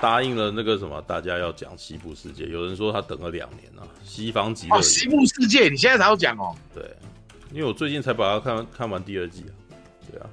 [0.00, 2.46] 答应了那个什么，大家要讲西部世界。
[2.46, 4.76] 有人说他等了两年啊，西方极乐。
[4.76, 6.56] 哦，西部世界，你现在才要讲哦？
[6.74, 6.84] 对，
[7.52, 9.52] 因为我最近才把它看看完第二季啊。
[10.10, 10.26] 对啊。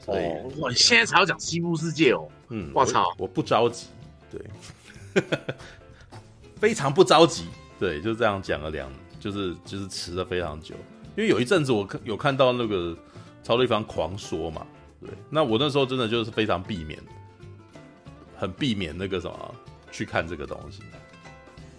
[0.00, 2.28] 所以哦，哇，你现在才要讲西部世界哦？
[2.48, 3.88] 嗯，我操，我不着急，
[4.30, 5.22] 对，
[6.60, 7.46] 非常不着急。
[7.78, 10.74] 对，就这样讲了两，就是就是迟了非常久。
[11.16, 12.96] 因为有一阵子我看有看到那个
[13.42, 14.66] 超立方狂说嘛，
[15.00, 16.98] 对，那我那时候真的就是非常避免，
[18.38, 19.54] 很避免那个什么
[19.90, 20.80] 去看这个东西，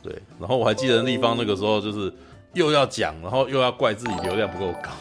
[0.01, 0.21] 对。
[0.39, 2.11] 然后我还记得立方那个时候就是
[2.53, 4.91] 又要讲，然后又要怪自己流量不够高，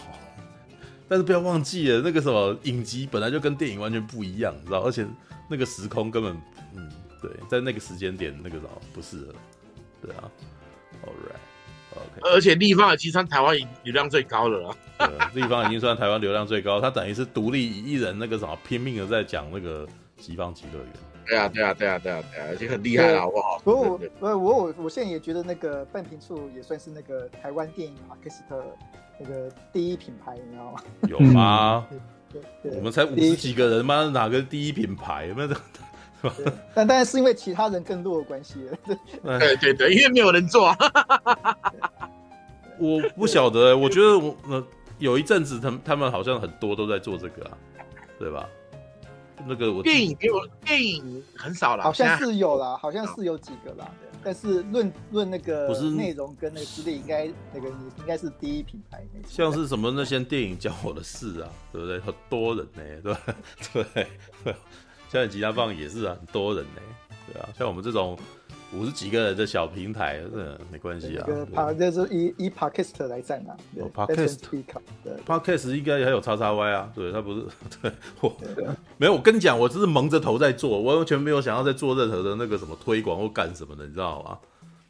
[1.08, 5.06] 但是不要忘记了那个什么影集本来就跟电影完全不一样，你知道，而且
[5.48, 6.36] 那个时空根本，
[6.74, 6.90] 嗯，
[7.22, 9.34] 对，在那个时间点那个什么不适合，
[10.02, 10.30] 对啊
[11.04, 11.36] ，All right。
[11.96, 12.28] Okay.
[12.28, 14.76] 而且立方已经算台湾流量最高的了。
[14.98, 20.92] 对，立方已经算台湾流量最高，他等于是独立一人那个什么拼命的在讲那个西方极乐园。
[21.26, 23.58] 对啊，对啊，对啊，对啊，对啊，而且很厉害了，好不好？
[23.64, 28.64] 不过我，我，我，我现在也觉得那个半瓶醋也算是那个台湾电影马克斯特
[29.18, 30.80] 那个第一品牌，你知道吗？
[31.08, 31.86] 有吗？
[32.32, 35.32] 对对对，我们才五十几个人，妈哪个第一品牌？
[35.36, 35.56] 那个。
[36.74, 38.54] 但但是因为其他人更弱的关系，
[39.22, 40.74] 对对对，因为没有人做。
[42.78, 44.62] 我不晓得、欸，我觉得我那
[44.98, 47.52] 有一阵子，他们他们好像很多都在做这个啊，
[48.18, 48.48] 对吧？
[49.44, 53.90] 那个我电影给我电影很少了，好像是有啦，好像是有几个啦。
[54.24, 59.04] 但是论论那个不是内容跟那个资历，应该那个你应该是第一品牌。
[59.28, 62.00] 像是什么那些电影教我的事啊，对不对？
[62.00, 63.20] 很多人呢、欸，对吧？
[64.44, 64.54] 对。
[65.12, 66.80] 像你吉他棒也是啊，很多人呢、
[67.10, 68.18] 欸，对啊，像我们这种
[68.72, 71.24] 五十几个人的小平台，这没关系啊。
[71.26, 73.56] 这个帕就是以以 Podcast 来战啊。
[73.76, 74.38] 哦，Podcast，
[75.04, 77.46] 对，Podcast 应该还有叉叉 Y 啊，对，他不是，
[77.80, 78.66] 对，我对
[78.98, 84.38] 没有，我跟你讲，我只是蒙着头在做，我完全没有想要在做任何的那个什么推广或干什么的，你知道吗？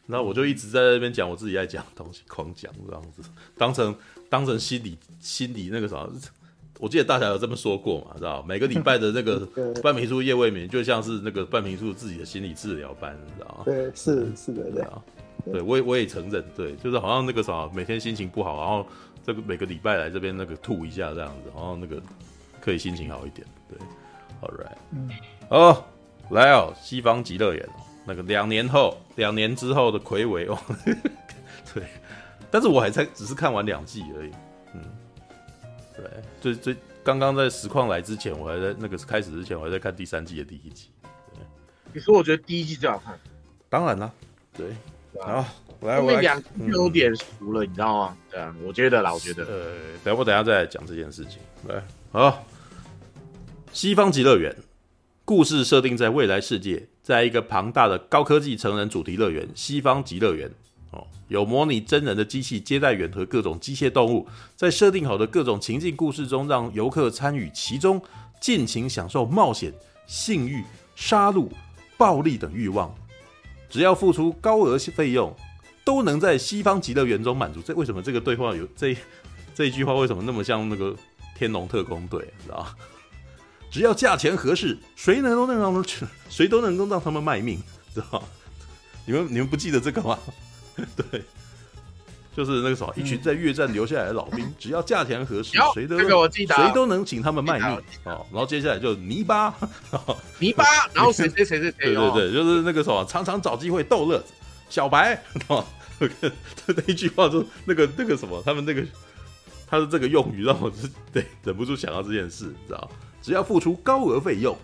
[0.07, 3.23] 然后我就一直在那边讲我自己爱讲的东西，狂讲这样子，
[3.59, 3.95] 当成
[4.31, 6.11] 当成心理心理那个什么。
[6.79, 8.43] 我记得大侠有这么说过嘛，知道？
[8.43, 9.47] 每个礼拜的那个
[9.83, 13.55] 半瓶醋夜未眠，就像是那个半瓶醋自己的心理治疗班，你知道？
[13.59, 13.63] 吗？
[13.65, 14.83] 对，是是的，对。
[14.83, 15.03] 啊，
[15.45, 18.87] 对我也我也承认，对，就是好像那个啥，每天心情不好，然后
[19.25, 22.03] 这个每个礼拜来这边那个吐一下这样子，然后那个
[22.61, 23.79] 可以心情好一点，对
[24.43, 25.11] ，All right，嗯，
[25.49, 25.85] 哦，
[26.31, 27.69] 来哦，西方极乐园，
[28.05, 30.59] 那个两年后，两年之后的魁伟哦，
[31.73, 31.85] 对，
[32.51, 34.31] 但是我还才只是看完两季而已，
[34.75, 34.83] 嗯。
[35.97, 36.05] 对，
[36.47, 40.91] 最最刚刚在实况来之前，我还在那个开始之前，我还在看第三季的第一集。
[41.35, 41.41] 对，
[41.93, 43.19] 你说我觉得第一季最好看？
[43.69, 44.13] 当然啦，
[44.57, 44.69] 对。
[45.21, 45.45] 好，
[45.81, 48.17] 来，我两季有点熟了，嗯，你知道吗？
[48.31, 49.45] 对啊，我觉得啦，我觉得。
[49.45, 49.75] 呃，
[50.05, 51.39] 等下我等下再来讲这件事情。
[51.67, 52.45] 来，好，
[53.73, 54.55] 西方极乐园
[55.25, 60.51] 故事设定在未来世界，在一个庞大的高科技成人主题乐园——西方极乐园。
[61.29, 68.01] 有模拟真人的机器接待员和各种机械动物，在设定好的各种情境故事中，让游客参与其中，
[68.41, 69.73] 尽情享受冒险、
[70.07, 70.63] 性欲、
[70.95, 71.49] 杀戮、
[71.97, 72.95] 暴力等欲望。
[73.69, 75.35] 只要付出高额费用，
[75.85, 77.61] 都能在西方极乐园中满足。
[77.61, 78.97] 这为什么这个对话有这
[79.55, 80.93] 这一句话为什么那么像那个
[81.37, 82.21] 《天龙特工队》？
[82.45, 82.67] 知道？
[83.69, 85.85] 只要价钱合适，谁能都能让他们
[86.31, 87.59] 谁都能够让他们卖命，
[87.93, 88.23] 知道吗？
[89.05, 90.17] 你们你们不记得这个吗？
[91.11, 91.23] 对，
[92.37, 98.27] 就是那个什么，一群在越战留下来的老兵，只要价钱合适，谁都谁都能请他们卖命哦。
[98.31, 99.55] 然后接下来就泥巴，
[100.39, 104.33] 泥巴，然后谁谁谁谁谁，对对对，就是那个什么，常常找机会逗乐子。
[104.69, 105.65] 小白，哦，
[106.67, 108.85] 那一句话就那个那个什么，他们那个
[109.67, 112.91] 他的这个用语让我是对忍不住想到这件事，你知道，
[113.23, 114.55] 只要付出高额费用，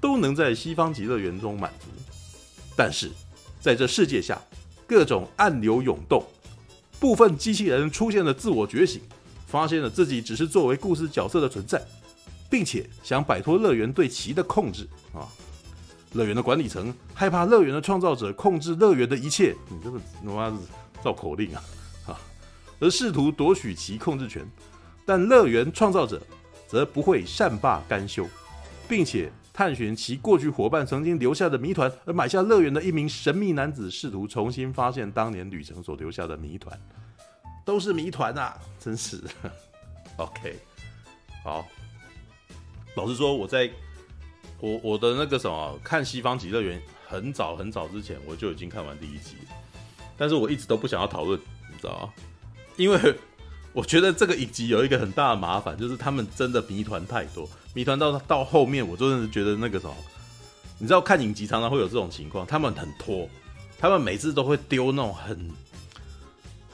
[0.00, 1.86] 都能在西方极乐园中满足。
[2.74, 3.10] 但是
[3.60, 4.40] 在这世界下。
[4.88, 6.24] 各种暗流涌动，
[6.98, 9.02] 部分机器人出现了自我觉醒，
[9.46, 11.86] 发现了自己只是作为故事角色的存在，
[12.48, 15.28] 并且想摆脱乐园对其的控制啊！
[16.14, 20.56] 乐园的管理层害怕乐园的创造者控制乐园的一切，你这个他妈是
[21.04, 21.62] 造口令啊！
[22.06, 22.20] 啊，
[22.80, 24.42] 而试图夺取其控制权，
[25.04, 26.18] 但乐园创造者
[26.66, 28.26] 则不会善罢甘休，
[28.88, 29.30] 并且。
[29.58, 36.80] 探寻其过去伙伴曾经留下的谜团，而买下乐园的一名神秘男子，试图重新发现当年旅程所留下的谜团，
[37.64, 38.56] 都是谜团啊！
[38.78, 39.20] 真是。
[40.16, 40.56] OK，
[41.42, 41.66] 好。
[42.94, 43.68] 老实说，我在
[44.60, 46.78] 我我的那个什么看《西方极乐园》
[47.08, 49.38] 很早很早之前，我就已经看完第一集，
[50.16, 51.36] 但是我一直都不想要讨论，
[51.68, 52.12] 你知道吗？
[52.76, 53.16] 因为
[53.72, 57.50] 我觉得这个影集有一个很大的麻烦，就是他们真的谜团太多。
[57.78, 59.94] 谜团到到后面，我真的是觉得那个什么，
[60.80, 63.30] 你知道看影集常常会有这种情况，他们很拖，
[63.78, 65.48] 他们每次都会丢那种很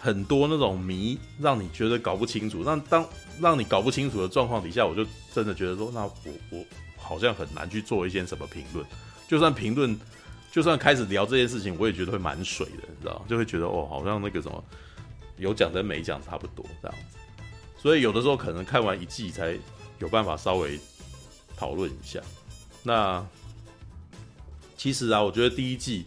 [0.00, 2.62] 很多那种谜，让你觉得搞不清楚。
[2.62, 3.06] 让当
[3.38, 5.04] 让你搞不清楚的状况底下，我就
[5.34, 6.64] 真的觉得说，那我我
[6.96, 8.82] 好像很难去做一些什么评论。
[9.28, 9.94] 就算评论，
[10.50, 14.64] 就算开始聊这件事情，我也觉得会蛮水的，你知道，就会觉得哦，好像那个什么
[15.36, 17.18] 有讲跟没讲差不多这样子。
[17.76, 19.54] 所以有的时候可能看完一季才
[19.98, 20.80] 有办法稍微
[21.56, 22.20] 讨论一下。
[22.82, 23.24] 那
[24.76, 26.04] 其实啊，我觉得第一季，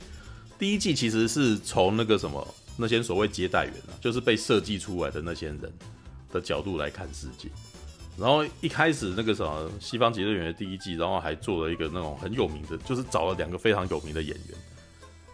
[0.59, 5.59] 第一季其实是从那个什么那些所谓接待员啊，就是被设计出来的那些人
[6.31, 7.49] 的角度来看世界。
[8.17, 14.57] 然后一开始那个什么《西方极乐园》的第一季，然后还做了一个那种很有名的，就是找了两个非常有名的演员，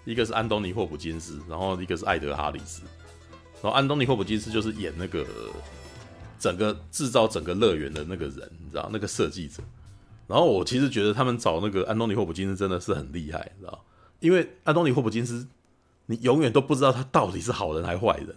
[0.04, 2.82] 一个是安东尼·霍普金斯，然后一个是艾德·哈里斯。
[3.62, 5.26] 然后安东尼·霍普金斯就是演那个
[6.38, 9.64] 整个制造整个乐园的那个人，你知道那个设计者。
[10.34, 13.86] 然后我其实觉得他们找那个安东尼·霍普金斯真的是很厉害，你知道？
[14.20, 15.46] 因为安东尼·霍普金斯，
[16.08, 18.36] 你永远都不知道他到底是好人还是坏人。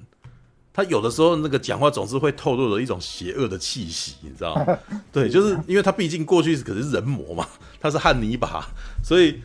[0.74, 4.78] 他有的时候那个讲话总是会透露着一种邪恶的气息，你知道吗？
[5.10, 7.48] 对，就是因为他毕竟过去可是人魔嘛，
[7.80, 8.68] 他是汉尼拔，
[9.02, 9.40] 所以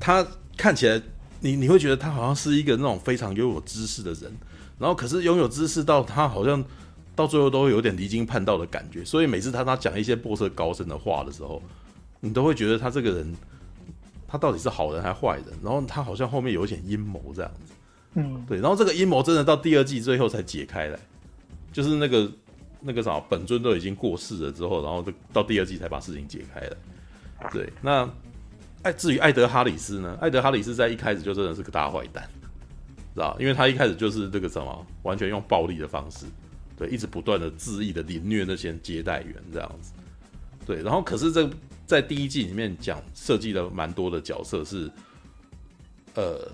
[0.00, 1.00] 他看起来
[1.38, 4.36] 你你会觉得他好像是一个那种非常拥有知识的人，
[4.80, 6.64] 然后可是拥有知识到他好像。
[7.16, 11.60] 到最后都会有点离经叛道的感觉，所以每次他他讲一些波色高深的话的时候，
[12.20, 13.34] 你都会觉得他这个人，
[14.28, 15.46] 他到底是好人还是坏人？
[15.62, 17.72] 然后他好像后面有一点阴谋这样子，
[18.14, 18.60] 嗯，对。
[18.60, 20.98] 然后这个阴谋真的到第二季最后才解开来，
[21.72, 22.30] 就是那个
[22.80, 25.02] 那个啥本尊都已经过世了之后，然后
[25.32, 27.50] 到第二季才把事情解开来。
[27.50, 28.08] 对，那
[28.82, 30.18] 爱至于艾德哈里斯呢？
[30.20, 32.28] 艾德哈里斯在一开始就真的是个大坏蛋，
[33.14, 33.36] 知道？
[33.40, 36.26] 因为他一开始就是这个什么，完全用暴力的方式。
[36.76, 39.92] 对，一直不断的恣意的凌虐那些接待员这样子，
[40.66, 41.48] 对，然后可是这
[41.86, 44.90] 在第一季里面讲设计了蛮多的角色是，
[46.14, 46.46] 呃，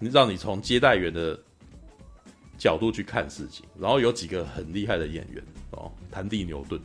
[0.00, 1.38] 让你从接待员的
[2.58, 5.40] 角度去看事情，然后有几个很厉害的演员
[5.70, 6.80] 哦，谭蒂牛顿，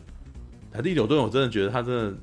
[0.71, 2.17] 谭蒂牛顿，我真的觉得他真的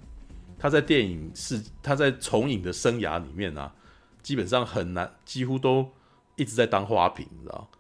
[0.59, 3.75] 他在电影是他在重影的生涯里面啊，
[4.23, 5.91] 基本上很难，几乎都
[6.37, 7.71] 一直在当花瓶，你知道，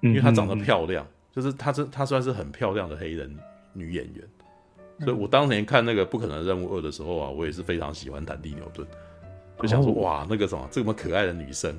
[0.00, 1.06] 因为他长得漂亮。
[1.34, 3.34] 就是她，这她算是很漂亮的黑人
[3.72, 4.24] 女演员，
[5.00, 8.86] 所以我当年看那个《不可能任务二》的时候啊，我也是非常喜欢坦蒂牛顿，
[9.60, 11.76] 就想说哇，那个什么这么可爱的女生，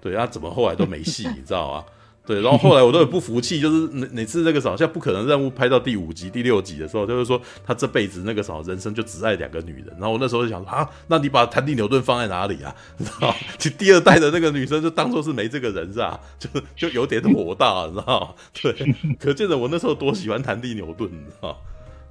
[0.00, 1.84] 对，她怎么后来都没戏， 你知道吗？
[2.26, 9.86] 对，然后后来我都很不服气，就是每每次那个什么，像不可能任务拍到第五集、第六集的时候，就是说他这辈子那个什么人生就只爱两个女人。
[9.92, 12.72] 然后我那时候就想说啊，那你把谭蒂牛顿放在哪里啊？
[12.98, 16.20] 你知道，其第二代的那个女生就当做是没这个人是吧？
[16.38, 18.36] 就就有点火大，你知道？
[18.62, 21.60] 对， 可见得我那时候多喜欢谭蒂牛顿，你知道？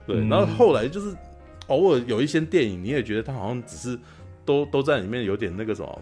[0.05, 1.15] 对，然后后来就是
[1.67, 3.97] 偶尔有一些电影，你也觉得他好像只是
[4.43, 6.01] 都都在里面有点那个什么，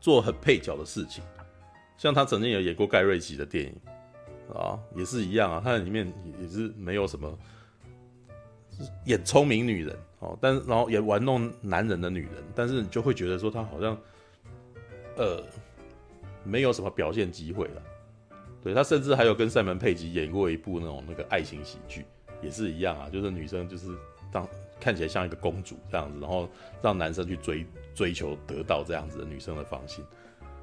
[0.00, 1.24] 做很配角的事情。
[2.00, 3.74] 像他曾经有演过盖瑞奇的电影
[4.54, 5.60] 啊，也是一样啊。
[5.62, 6.10] 他在里面
[6.40, 7.38] 也是没有什么
[9.04, 13.94] 演聪明女人哦，但然后也玩弄男人的女人，但是你就会觉得说他好像
[15.18, 15.44] 呃
[16.42, 17.82] 没有什么表现机会了。
[18.62, 22.06] 对，他甚至还有跟赛门佩吉演过一部那种那个爱情喜剧，
[22.40, 23.94] 也是一样啊，就是女生就是
[24.32, 24.48] 当
[24.80, 26.48] 看起来像一个公主这样子，然后
[26.80, 30.02] 让男生去追追求得到这样子的女生的芳心。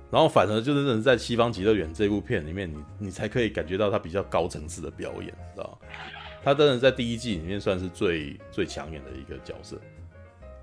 [0.09, 5.87] 然后反而就是在《西方极乐园》这部片里面，你你才可以感觉到他比较高层次的表演，知道吗？
[6.43, 9.77] 他真的在第一季里面算是最最抢眼的一个角色。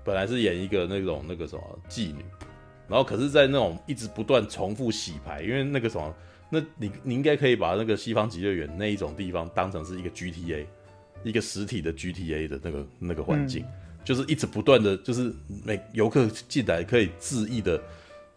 [0.03, 2.25] 本来是演一个那种那个什么妓女，
[2.87, 6.15] 然后可是，在那种一直不断重复洗牌，因为那个什么，
[6.49, 10.65] 那你你应该可以把那个《西方极乐园》那一种地方当成是一个 GTA，
[11.23, 13.71] 一个实体的 GTA 的那个那个环境，嗯、
[14.03, 15.31] 就是一直不断的就是
[15.63, 17.79] 每游客进来可以恣意的。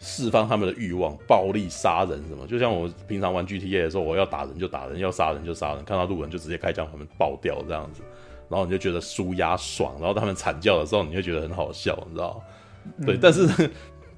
[0.00, 2.46] 释放他们的欲望，暴力杀人什么？
[2.46, 8.02] 就像我平常玩 GTA 的时候，我要打人就打人，要杀人就杀人，看到路人就直接开枪，把他们爆掉这样子，
[8.48, 13.04] 然后你就觉得舒压爽，然后他们惨叫的时候，你就觉得很好笑，你知道吗？
[13.06, 13.70] 对，嗯、但是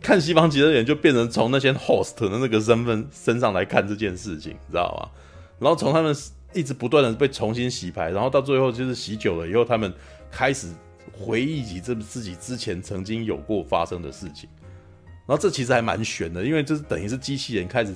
[0.03, 5.09] 看西方极乐园就变成从那些 host 的那个身份身上来看这件事情，你知道吗？
[5.59, 6.15] 然后从他们
[6.53, 9.93] 一直不断的被重新洗牌，然后到最后就是洗久了以后，他们
[10.31, 10.69] 开始
[11.13, 14.49] 回忆起这自己之前曾经有过发生的事情。
[15.31, 17.95] 然后这其实还蛮悬的，因为这是等于是机器人开始，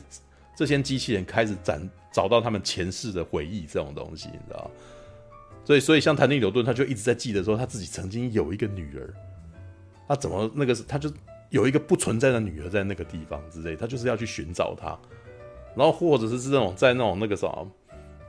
[0.57, 1.77] 这些机器人开始找
[2.13, 4.71] 找到他们前世的回忆这种东西，你知道？
[5.65, 9.13] 所以，所以像谭蒂牛顿，他就一直在记得说他自己曾经有一个女儿，
[10.07, 11.13] 他怎么那个是，他就
[11.51, 14.97] 有一个不存在的女儿在那个地方之类，他就是要去寻找她，
[15.75, 17.69] 然后或者是是那种在那种那个什么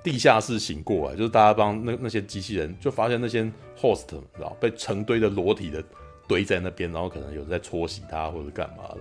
[0.04, 3.44] 地下室醒过来，就是大家帮那那些机器人就发现那些
[3.80, 5.84] host，你知道被成堆的裸体的。
[6.28, 8.98] 堆在那边，然后可能有在搓洗它或者干嘛的。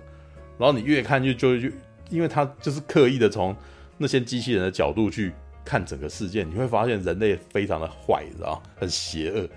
[0.58, 1.68] 然后你越看就就就，
[2.10, 3.54] 因为他就是刻意的从
[3.98, 5.32] 那些机器人的角度去
[5.64, 9.48] 看整个事件，你会发现人类非常的坏，你知道很邪恶。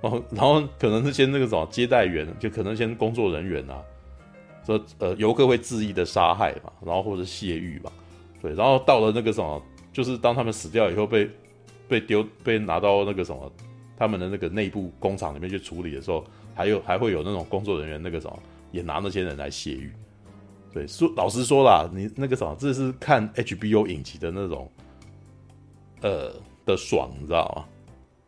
[0.00, 3.82] 然后然后可能那些那个什么接待员，就可能先工作人员啊，
[4.64, 7.90] 说呃游客会恣意的杀害嘛，然后或者泄欲嘛，
[8.40, 9.60] 对，然后到了那个什么，
[9.92, 11.28] 就是当他们死掉以后被
[11.88, 13.52] 被丢被拿到那个什么
[13.96, 16.24] 他们的那个内部工厂里面去处理的时候，
[16.58, 18.36] 还有还会有那种工作人员那个什么
[18.72, 19.92] 也拿那些人来泄欲。
[20.72, 24.68] 对，说老实说啦，你那个什么，这是看 HBO 影集的那种，
[26.00, 26.34] 呃
[26.66, 27.64] 的爽，你知道吗？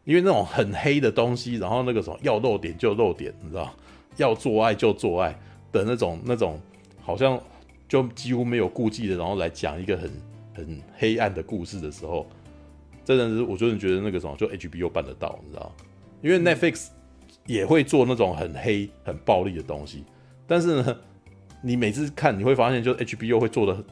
[0.05, 3.75] 因为那种很黑的东西，然后那个什么要露点就露点，你知道，
[4.17, 5.37] 要做爱就做爱
[5.73, 6.61] 的那种那种，
[7.01, 7.37] 好像
[7.89, 10.11] 就几乎没有顾忌的，然后来讲一个很
[10.55, 12.29] 很黑暗的故事的时候，
[13.05, 15.73] 真的是我真的觉得那个什么就 HBO 办得到，你知道？
[16.23, 16.89] 因为 Netflix
[17.53, 20.05] 也会做那种很黑很暴力的东西，
[20.47, 20.97] 但是呢。
[21.63, 23.85] 你每次看，你会发现，就 HBO 会做的，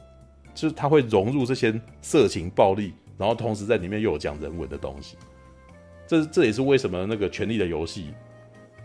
[0.55, 5.15] 就是它会融入这些色情暴力，然后同时在里面又有讲人文的东西。
[6.07, 8.05] 这这也是为什么那个《权力的游戏》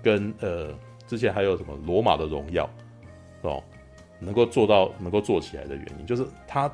[0.02, 0.68] 跟呃
[1.06, 2.68] 之前还有什么《罗马的荣耀》
[3.48, 3.64] 哦，
[4.20, 6.70] 能够做到能够做起来的原因，就是它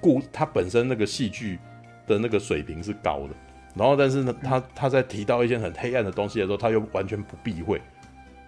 [0.00, 1.60] 故它本身那个戏剧
[2.08, 3.34] 的那个水平是高的，
[3.76, 7.80] 然后但是呢，他他在提到一些很黑暗的东西的时候，他又完全不避讳。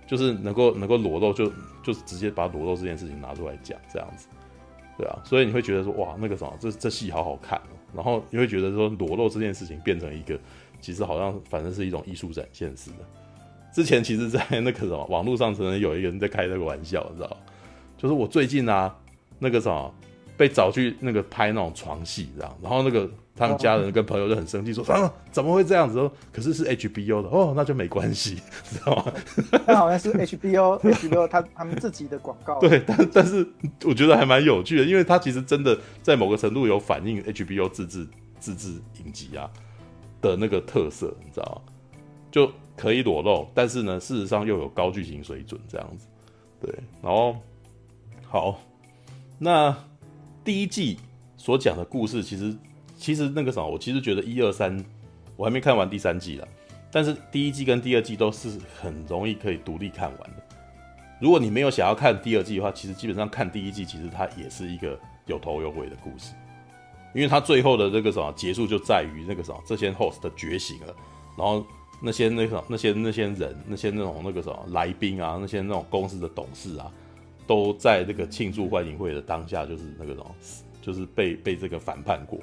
[0.06, 4.26] 就是能够能够裸露就，就直接把裸露这件事情拿出来讲，这样子，
[4.96, 7.76] 对啊，所以你会觉得说，哇，那个什么，这这戏好好看哦。
[7.94, 10.40] 然后你会觉得说，裸露这件事情变成一个，
[10.80, 12.96] 其实好像反正是一种艺术展现似的。
[13.70, 17.36] 之前其实，在那个什么网络上，曾经有一个人在开这个玩笑，你知道？
[17.98, 18.96] 就是我最近啊，
[19.38, 19.94] 那个什么。
[20.38, 25.94] 被找去那个拍那种床戏，这样，然后那个他们家人跟朋友就很生气，说啊怎么会这样子？
[25.94, 28.34] 说可是是 HBO 的哦，那就没关系，
[28.68, 29.12] 知道吗？
[29.66, 32.58] 那好像是 HBO，HBO 他他们自己的广告。
[32.58, 33.46] 对， 但但是
[33.84, 38.06] 我觉得还蛮有趣的，因为他其实真的在某个程度有反映 HBO 自制
[38.40, 39.48] 自制影集啊
[40.20, 41.72] 的那个特色，你知道吗？
[42.30, 46.06] 就可以裸露，但是呢，事实上又有高剧情水准这样子。
[46.60, 47.36] 对，然后
[48.26, 48.60] 好，
[49.38, 49.76] 那。
[50.44, 50.98] 第一季
[51.36, 52.56] 所讲的故事，其实
[52.98, 54.84] 其实那个什么，我其实觉得一二三，
[55.36, 56.48] 我还没看完第三季了。
[56.90, 60.42] 但是第一季跟第二季都是很容易可以独立看完的。
[61.20, 66.34] 如果你没有想要看第二季的话，其实基本上看第一季，其实它也是一个有头有尾的故事，
[67.14, 70.94] 因为它最后的这个什么结束就在于那个什么这些 host 的觉醒了，
[71.36, 71.64] 然后
[72.02, 76.92] 那些那个那些那些人那些那种那个什么来宾啊，那些那种公司的董事啊。
[77.46, 80.34] 都在这个庆祝欢迎会的当下，就是那个什么，
[80.82, 82.38] 就是被被这个反叛过，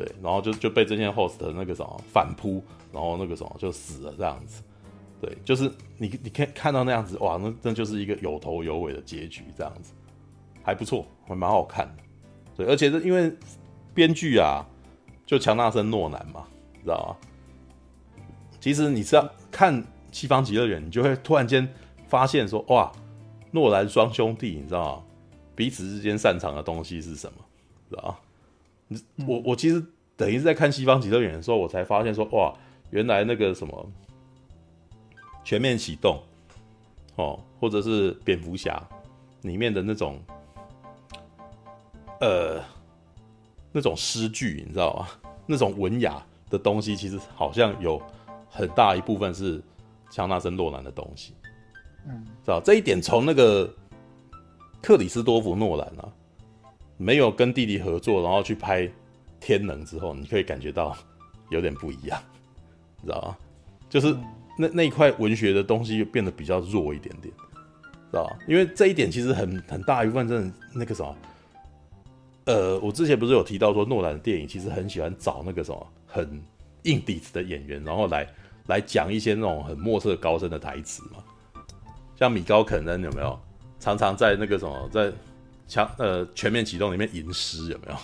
[0.00, 4.62] 对，然后就就被这些 host 的那个什么反扑，然后那个什么就死了这样子，
[5.20, 9.92] 对，就是你你可以看到那样子，哇，那那就是一个有头有尾的结局这样子，
[10.62, 12.02] 还不错，还蛮好看的，
[12.56, 13.30] 对，而且是因为
[13.92, 14.64] 编剧啊，
[15.26, 17.28] 就强纳森诺兰嘛，你知道吗？
[18.58, 21.68] 其实你知道看《西方极乐园》，你就会突然间
[22.08, 22.90] 发现说，哇。
[23.52, 25.02] 诺兰双兄弟，你知道吗？
[25.56, 27.38] 彼此之间擅长的东西是什么？
[27.88, 28.16] 知道吗？
[29.26, 29.84] 我我其实
[30.16, 32.52] 等于是在看《西方极乐园》的时候，我才发现说，哇，
[32.90, 33.92] 原来那个什么
[35.44, 36.20] 全面启动，
[37.16, 38.82] 哦，或者是蝙蝠侠
[39.42, 40.20] 里面的那种，
[42.20, 42.60] 呃，
[43.72, 45.08] 那种诗句，你知道吗？
[45.46, 48.00] 那种文雅的东西，其实好像有
[48.48, 49.62] 很大一部分是
[50.10, 51.34] 强纳森诺兰的东西。
[52.06, 53.72] 嗯，知道这一点，从那个
[54.82, 56.12] 克里斯多弗诺兰啊，
[57.00, 58.82] 没有跟弟弟合作，然后去拍
[59.40, 60.94] 《天能》之后，你可以感觉到
[61.48, 62.20] 有点不一样，
[63.00, 63.36] 你知道吗？
[63.88, 64.14] 就是
[64.58, 67.32] 那那一块文学的东西变得比较弱一点点，
[68.10, 68.36] 知道吧？
[68.46, 71.16] 因为这一点其实很很大一部分，真的那个什么，
[72.44, 76.38] 呃，我之前不是有提到说，诺兰的电影其实很喜欢找那个什么很
[76.82, 78.28] 硬底子的演员，然后来
[78.66, 81.24] 来讲一些那种很墨色高深的台词嘛。
[82.14, 83.40] 像米高肯恩有没有
[83.78, 85.10] 常常在那个什么在
[85.70, 87.96] 强呃全面启动里面吟诗有没有？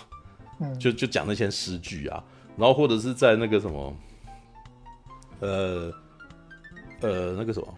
[0.61, 2.23] 嗯， 就就讲那些诗句啊，
[2.55, 3.97] 然后或者是在那个什么
[5.41, 5.91] 呃
[7.01, 7.77] 呃那个什么，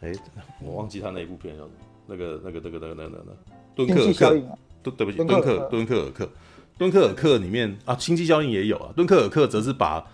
[0.00, 0.12] 哎，
[0.60, 1.74] 我忘记他那一部片叫什么？
[2.06, 3.36] 那个那个那个那个那个那个
[3.76, 6.30] 敦刻尔克，对对不起，敦刻敦刻尔克，
[6.78, 10.04] 敦刻尔克里面啊，星际效应也有啊，敦刻尔克则是把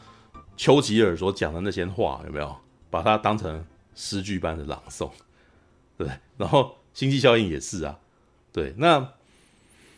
[0.57, 2.55] 丘吉尔所讲的那些话有没有
[2.91, 3.65] 把它当成。
[3.93, 5.11] 诗句般的朗诵，
[5.99, 7.99] 对，然后星际效应也是啊，
[8.53, 8.75] 对。
[8.77, 9.07] 那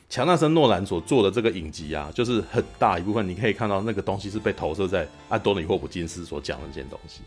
[0.08, 7.20] 强纳森诺兰所做的这个影集啊，就是很大一部分，你可以看到那个东西是被投射在安东尼霍普金斯所讲的这件东西，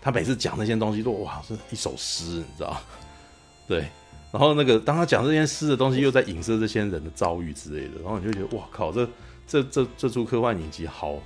[0.00, 2.76] 他每次讲那些东西都哇是一首诗，你知道？
[3.68, 3.86] 对。
[4.32, 9.06] 然后那个当他讲这些诗的东西，又在影射这些人的遭遇之类的，然后你就觉得哇靠，这
[9.46, 11.18] 这这这出科幻影集好，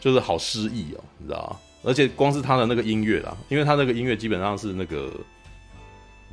[0.00, 1.60] 就是好诗意哦，你知道？
[1.82, 5.12] 而且光是他的那个音乐啦，因为他那个音乐基本上是那个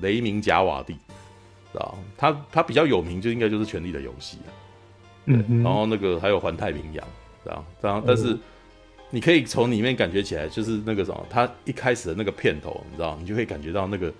[0.01, 0.93] 雷明贾瓦蒂，
[1.71, 1.97] 知道？
[2.17, 4.37] 他他比较有名就应该就是《权力的游戏》
[5.25, 7.05] 嗯，嗯，然后那个还有《环太平洋》，
[7.43, 7.65] 知道？
[7.81, 8.37] 这样，但是
[9.09, 13.17] 你可以从里面感觉起来，就是那个什么，他一开始的那个片头，你知道？
[13.19, 14.11] 你就会感觉到那个。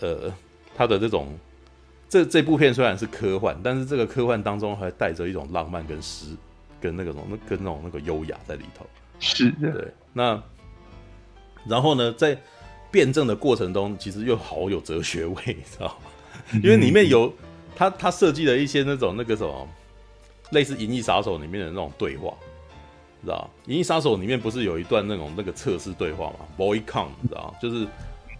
[0.00, 0.32] 呃，
[0.76, 1.36] 他的这种，
[2.08, 6.36] 这这部片虽然是科幻，但是这个科幻当中还带着一种浪漫跟诗，
[6.80, 8.86] 跟那个什么跟那种那个优雅在里头。
[9.18, 9.88] 是的，对。
[10.12, 10.40] 那
[11.66, 12.38] 然后呢，在
[12.90, 16.60] 辩证的过程中，其实又好有哲学味， 你知道吗？
[16.62, 17.32] 因为里面有
[17.76, 19.68] 他他设计了一些那种那个什么，
[20.50, 22.32] 类似《银翼杀手》里面的那种对话，
[23.22, 27.86] 知道《银翼杀手》里面不是有一段那种那个测试对话吗？Boycon，你知道就是。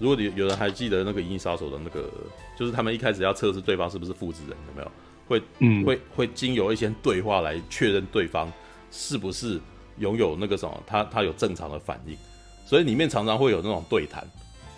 [0.00, 2.08] 如果你有人还记得那个《银翼杀手》的那个，
[2.56, 4.92] 就是他们一开始要测试对方是不是复制人，有没有？
[5.26, 8.48] 会，嗯，会会经由一些对话来确认对方
[8.92, 9.60] 是不是
[9.98, 12.16] 拥有那个什么，他他有正常的反应。
[12.64, 14.24] 所以里面常常会有那种对谈，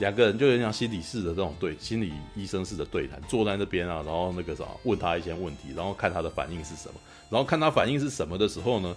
[0.00, 6.95] 两个人就有点像心理室的这种对心理医生式的对谈，坐在那边啊，然后那个什么问他一些问题，然后看他的反应是什么，
[7.30, 8.97] 然后看他反应是什么的时候呢，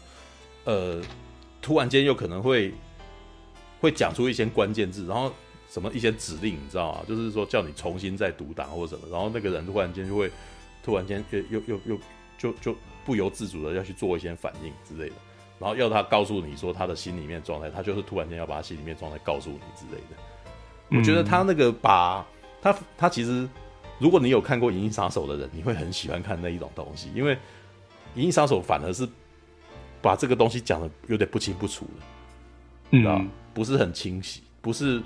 [0.64, 1.00] 呃，
[1.62, 2.74] 突然间又可能会
[3.80, 5.32] 会讲出一些关键字，然后。
[5.70, 7.02] 什么一些指令，你知道吗？
[7.08, 10.30] 就是说叫你重新再读档或什么，然后那个人突然间就会，
[10.84, 12.00] 突然间又又又又
[12.38, 15.16] 就就不由自主的要去做一些反应之类的，
[15.58, 20.16] 然后要他告诉你说他的心里面状态，他就是突然间要把他心里面状态告诉你之类的。
[20.90, 22.26] 嗯、我觉得他那个把
[22.62, 23.48] 他他其实，
[24.00, 27.36] 如果你有看过《银翼杀手》的人，你会很喜欢看那一种东西，因为
[28.16, 29.08] 《银翼杀手》反而是
[30.02, 32.02] 把这个东西讲的有点不清不楚的，
[32.92, 35.02] 嗯，不是很清晰，不是。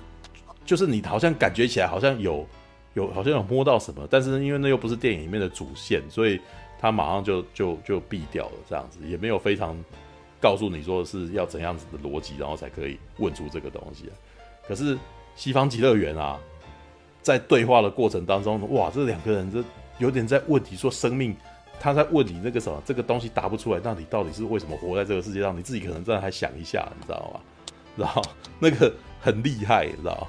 [0.66, 2.46] 就是你好像感觉起来好像有
[2.94, 6.38] 有好像有摸到什么，但是因为那又不是电影里面的主线，所以
[6.78, 9.78] 他马上就就就毙掉了，这样子也没有非常
[10.42, 14.10] 告诉你说是要怎样子的逻辑，然后才可以问出这个东西。
[14.68, 14.98] 可是
[15.38, 16.38] 西方极乐园啊，
[17.22, 19.64] 在对话的过程当中，哇，这两个人这
[20.00, 21.34] 有点在问题，说生命，
[21.80, 25.56] 他在问你那个什么，这个东西答不出来，那你到底是为什么活在这个世界上？
[25.56, 27.40] 你自己可能真的还想一下，你知道吗？
[27.96, 28.22] 然后
[28.60, 30.28] 那个很厉害，你知道？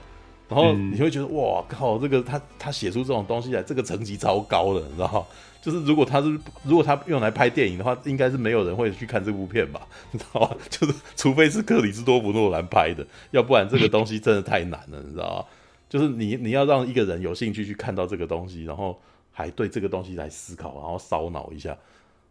[0.48, 5.26] 然后你会觉得、嗯、哇靠，这个他他写出这种东西来，这个层级超高的，你知道？
[5.60, 6.28] 就是如果他是
[6.62, 9.86] 如果他用来拍电影的话，应该是没有人会去看这部片吧？
[10.12, 10.56] 你知道吗？
[10.70, 15.44] 就是除非是克里斯多夫诺兰拍的，要不然这个东西真的太难了，你知道吗？
[15.88, 18.98] 就是你你要让一个人有兴趣去看到这个东西，然后
[19.32, 21.76] 还对这个东西来思考，然后烧脑一下。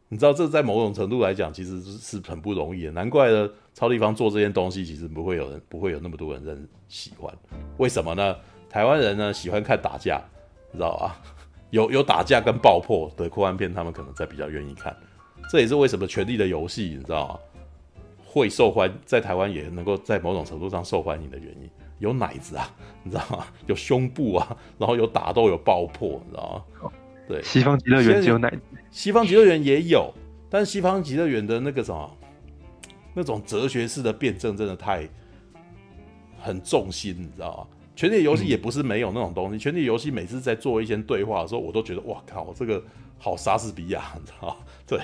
[0.10, 2.91] 你知道这在某种程度来讲，其实是很不容易的。
[2.91, 7.34] 难怪呢，超立方做这件东西，其实不会有人，不会有那么多人认喜欢。
[7.78, 8.36] 为什么呢？
[8.70, 10.22] 台湾人呢喜欢看打架，
[10.72, 11.22] 你知道吧？
[11.72, 14.96] 有有打架跟爆破的科幻片，他们可能才比较愿意看。
[15.50, 17.39] 这也是为什么《权力的游戏》你知道吗？
[18.26, 21.70] 会受欢，在台湾也能够在某种程度上受欢迎的原因。
[22.00, 23.46] 有奶子啊， 你知道吗？
[23.65, 26.91] 有胸部啊，然后有打斗，有爆破，你知道吗？
[27.28, 28.62] 对，西方极乐园只有奶子。
[28.97, 30.12] 西方极乐园也有，
[30.49, 32.17] 但是西方极乐园的那个什么，
[33.13, 35.07] 那种哲学式的辩证真的太
[36.39, 37.77] 很重心，你知道吗？
[37.95, 39.60] 权力游戏也不是没有那种东西。
[39.60, 42.83] 权力游戏每次在做一些对话的时候，我都觉得哇靠，这个
[43.19, 44.55] 好莎士比亚，你知道吗？
[44.88, 44.99] 对，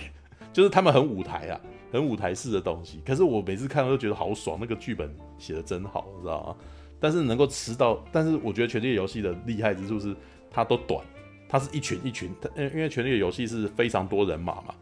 [0.52, 3.00] 就是他们很舞台啊，很舞台式的东西。
[3.06, 6.56] 可是我每次看都觉得好爽，那个剧本写的真好，你知道吗？
[7.00, 10.16] 但是能够吃到，但是我觉得权力游戏的厉害之处是
[10.50, 11.00] 它都短。
[11.54, 14.74] 它是一群一群，因因为《权力的游戏》是非常多人马嘛，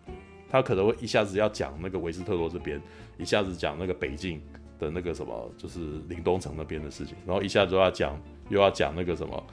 [0.49, 2.81] 他可能会一下子要讲那个维斯特洛这边，
[3.17, 4.41] 一下子讲那个北境
[4.79, 9.43] 的那个什么，就是林东城那边的事情，然后一下子又要讲又要讲那个什么，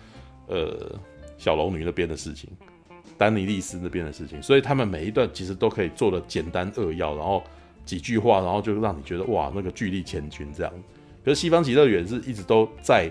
[0.46, 0.96] 呃，
[1.38, 2.48] 小龙女那边的事情，
[3.16, 7.42] 丹尼利斯那边的事情，所以他们每一段其实都可以做的简单扼要，然后
[7.84, 10.72] 几句话，然后就让你觉得哇，那个巨力千钧这样。
[11.24, 13.10] 可是西方极乐园是一直都在，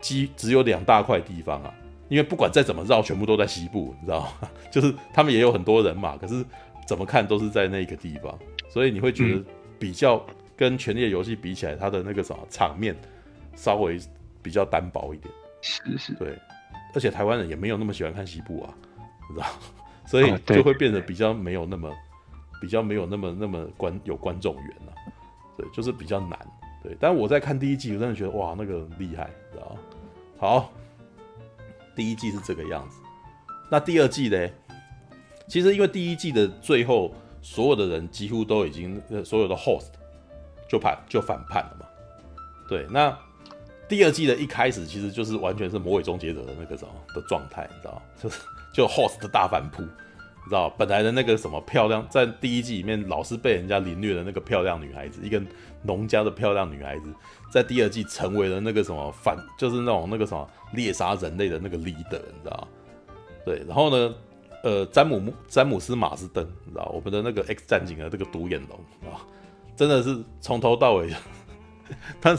[0.00, 1.72] 基只有两大块地方啊。
[2.08, 4.48] 因为不管再怎么绕，全部都在西部，你知道吗？
[4.70, 6.44] 就是他们也有很多人嘛，可是
[6.86, 8.38] 怎么看都是在那个地方，
[8.68, 9.42] 所以你会觉得
[9.78, 10.24] 比较
[10.56, 12.94] 跟《权力的游戏》比起来，它的那个什么场面
[13.56, 13.98] 稍微
[14.42, 15.32] 比较单薄一点。
[15.62, 16.38] 是是，对。
[16.94, 18.74] 而且台湾人也没有那么喜欢看西部啊，
[19.28, 19.46] 你知道，
[20.06, 21.90] 所以就会变得比较没有那么
[22.60, 24.92] 比较没有那么那么观有观众缘了。
[25.56, 26.38] 对，就是比较难。
[26.82, 29.76] 对，但我在看第一季，我真的觉得哇，那个很厉害，知道吗？
[30.38, 30.72] 好。
[31.94, 33.00] 第一季是这个样子，
[33.70, 34.48] 那第二季呢？
[35.46, 39.88] 其实因为第一季的最后，所有的人几乎都已经，呃，所有的 host
[40.66, 41.86] 就反就反叛了嘛。
[42.66, 43.14] 对，那
[43.86, 48.40] 第二季的一开始其实就是完全是魔鬼终结者的那个什么的状态，你知道 就是
[48.72, 55.42] 就 host 的大反扑，你知道本来的那个什么漂亮，在第一季里面老是被人家凌虐的那个漂亮女孩子，一个
[55.82, 57.12] 农家的漂亮女孩子，
[57.54, 62.66] 在第二季成为了那个什么反，就是那种那个什么猎杀人类的那个 leader，你知道
[63.44, 64.12] 对，然后呢，
[64.64, 68.76] 呃，詹姆詹姆斯马斯登，你知道我们的那个 X 战警的这个独眼龙
[69.08, 69.22] 啊，
[69.76, 71.14] 真的是从头到尾，
[72.20, 72.36] 他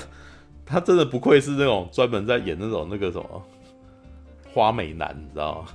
[0.65, 3.43] 他真的不愧是那种专门在演那种那个什么
[4.53, 5.69] 花美男，你知道吗？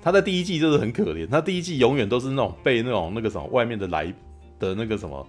[0.00, 4.06] 他在第一季就是很可怜，他第一季永远都是那种被那种那个什么外面的来
[4.58, 5.26] 的那个什么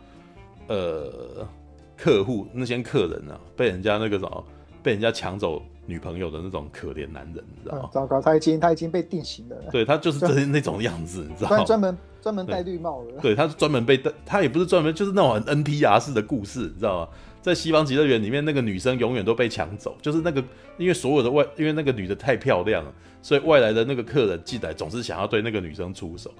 [0.70, 1.46] 呃。
[1.98, 4.44] 客户那些客人啊，被人家那个什么，
[4.82, 7.90] 被人家抢走女朋友的那种可怜男人，你知道吗？
[7.92, 9.56] 糟糕，他已经他已经被定型了。
[9.72, 11.64] 对，他就是这那种样子，你知道吗？
[11.64, 13.20] 专门专门戴绿帽的。
[13.22, 17.10] 对，他是专门被戴，他也不是专门，就是那种很 NPR 式的故事，你知道吗？
[17.42, 20.42] 在西方极乐园里面，那个女生永远都被抢走，就是那个
[20.78, 26.32] 因为所有的外，因为那个女的太漂亮了，所以外来的那个客人进来总是想要对那个女生出手。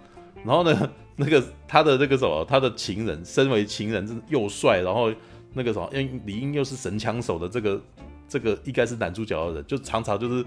[0.46, 5.12] 然后呢， 那个他的那个什么，他的情人，身为情人，是又帅，然后。
[5.54, 7.82] 那个什么，因为李英又是神枪手的这个
[8.28, 10.46] 这个应该是男主角的人，就常常就是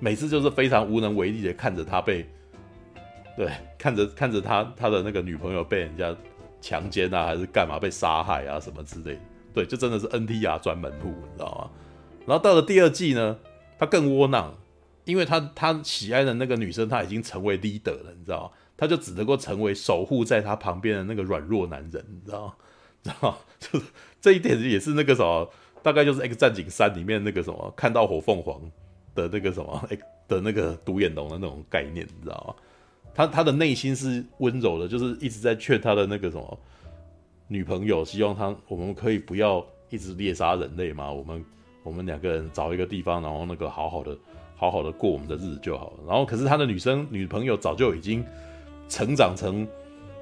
[0.00, 2.28] 每次就是非常无能为力的看着他被，
[3.36, 6.14] 对，看着看着他他的那个女朋友被人家
[6.60, 9.18] 强奸啊，还是干嘛被杀害啊什么之类，
[9.54, 11.70] 对，就真的是 NTR 专门户，你知道吗？
[12.26, 13.38] 然后到了第二季呢，
[13.78, 14.54] 他更窝囊，
[15.04, 18.50] 因为他他喜爱的那个女生他已经成为 leader 了，你知道吗？
[18.76, 22.54] 他就只能够成为守护在他旁边的那个软弱男人，你知道吗？
[23.02, 23.36] 知道吗？
[23.58, 23.86] 就是。
[24.20, 25.48] 这一点也是那个什么，
[25.80, 28.60] 大概就是《X 战警三》里面那个什么，看到火凤凰
[29.14, 29.88] 的那个什么
[30.26, 32.54] 的那个独眼龙的那种概念，你知道吗？
[33.14, 36.58] 他他的内心是温柔的，就是一直在劝他的那个什么
[37.46, 41.44] 女朋友，希望他我们可以不要一直猎杀人类嘛，我们
[41.84, 44.18] 我们两个人找一个地方，然后那个好好的
[44.56, 45.98] 好好的过我们的日子就好了。
[46.08, 48.26] 然后可是他的女生女朋友早就已经
[48.88, 49.64] 成长成。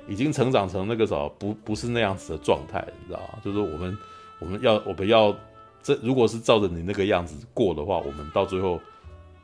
[0.08, 3.38] 已经成长成那个什么，不不是那样子的状态，你知道吗？
[3.44, 3.98] 就是我们
[4.38, 5.34] 我们要我们要
[5.82, 8.80] 这如果是照着你那个样子过的话，我们到最后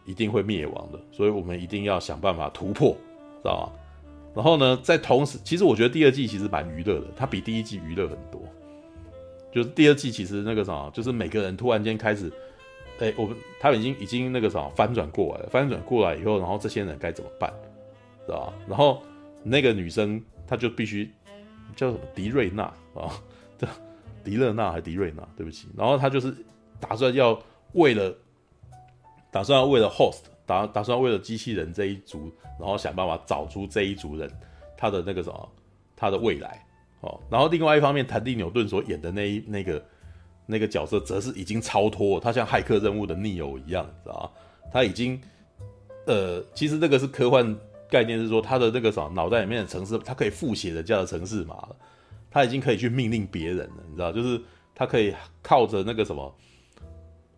[0.06, 0.98] 一定会灭亡的。
[1.10, 2.90] 所以我们一定要想办法突破，
[3.42, 3.78] 知道吗？
[4.34, 8.40] 然后呢，在同时，其实我觉得第二季其实蛮娱乐的，它比第一季娱乐很多。
[9.52, 12.32] 就是第二季其实那个什么，就是每个人突然间开始，
[12.98, 17.52] 哎，我们他已经已经那个什么翻转过来了，翻转过来以后，然后这些人该怎么办，
[18.26, 18.52] 知道吧？
[18.68, 19.02] 然后
[19.42, 20.22] 那个女生。
[20.52, 21.10] 他就必须
[21.74, 23.08] 叫什么迪瑞娜啊，
[23.56, 23.66] 这
[24.22, 25.26] 迪勒娜还是迪瑞娜？
[25.34, 25.66] 对不起。
[25.74, 26.30] 然后他就是
[26.78, 28.14] 打算要为了
[29.30, 34.30] 打算要为了 host 打打算为了机器人这一族，然后想办法找出这一族人
[34.76, 35.48] 他的那个什么
[35.96, 36.62] 他的未来
[37.00, 37.18] 哦。
[37.30, 39.82] 然后另外一方面，谭蒂纽顿所演的那一那个
[40.44, 44.30] 那个角色，则是已经超脱，他像骇客任务的逆友一样，知道吗？
[44.70, 45.18] 他已经
[46.06, 47.58] 呃，其实这个是科幻。
[47.92, 49.10] 概念是说，他的那个什么？
[49.10, 51.68] 脑袋里面的程式，他可以复写人家的程式码，
[52.30, 54.40] 他已经可以去命令别人了，你知道，就是
[54.74, 56.34] 他可以靠着那个什么，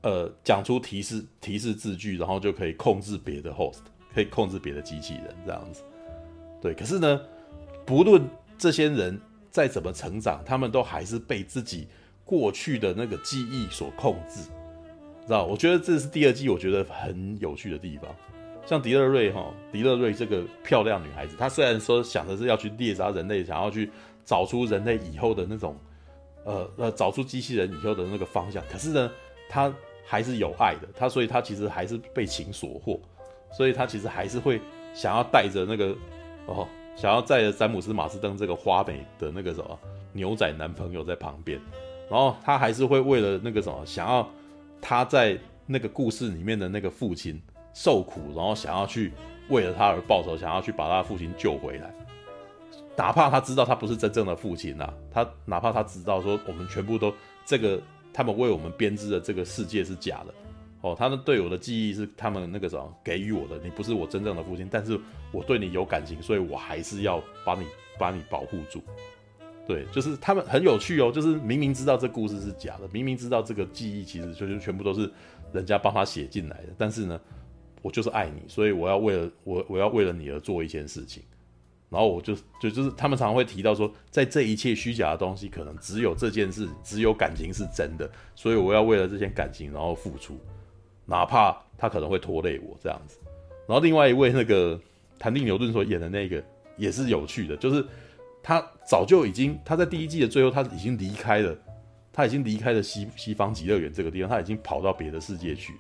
[0.02, 3.80] 呃，讲出提示提示字句，然后就可以控制别的 host，
[4.14, 5.82] 可以控制别的机器人这样子。
[6.62, 7.20] 对，可是呢，
[7.84, 8.22] 不论
[8.56, 9.92] 这些人再怎么？
[9.92, 11.88] 成长，他们都还是被自己
[12.24, 14.42] 过去的那个记忆所控制，
[15.26, 15.44] 知道？
[15.44, 18.08] 我觉得这是第二季我觉得很有趣的地方。
[18.66, 23.90] 像迪勒瑞哈，迪勒瑞这个漂亮女孩子，她虽然说想的是要去猎杀人类，想要去
[24.24, 25.76] 找出人类以后的那种，
[26.44, 29.10] 呃呃，找出机器人以后的那个方向，可是呢，
[29.50, 29.72] 她
[30.06, 32.98] 还是有爱的，她所以她其实还是被情所惑，
[33.52, 34.60] 所以她其实还是会
[34.94, 35.94] 想要带着那个
[36.46, 39.78] 哦，想要带着詹姆斯马斯登这个花美的那个什么
[40.12, 41.60] 牛仔男朋友在旁边，
[42.10, 44.26] 然后她还是会为了那个什么，想要
[44.80, 47.38] 他在那个故事里面的那个父亲。
[47.74, 49.12] 受苦，然后想要去
[49.50, 51.92] 为了他而报仇，想要去把他的父亲救回来，
[52.96, 57.12] 哪怕他知道他不是真正的父亲呐、啊，他哪怕他知道说我们全部都
[57.44, 57.82] 这个
[58.12, 60.32] 他们为我们编织的这个世界是假的，
[60.82, 64.98] 哦，他们对我的记忆是他们那个什么给予我的，你不是我真正的父亲，但是
[65.32, 67.66] 我对你有感情，所以我还是要把你
[67.98, 68.80] 把你保护住，
[69.66, 75.10] 对，就是他们很有趣哦，就是明明知道这故事是假的，明明知道这个记忆其实就是全部都是
[75.52, 77.20] 人家帮他写进来的，但是呢。
[77.84, 81.22] 我就是爱你，所以我要为了我，我要为了你而做一件事情。
[81.90, 88.10] 然后我就就就是他们常常会提到说，在这一切虚假的东西，可能只有这件事，只有感情是真的。
[88.34, 90.40] 所以我要为了这件感情，然后付出，
[91.04, 93.18] 哪怕他可能会拖累我这样子。
[93.68, 94.80] 然后另外一位那个
[95.18, 96.42] 谭定牛顿所演的那个
[96.78, 97.86] 也是有趣的，就是
[98.42, 101.54] 他早就已经他在第一季的最后他已经离开了
[102.14, 105.74] 他已经离开了西西方极乐园这个地方，他已经跑到别的世界去，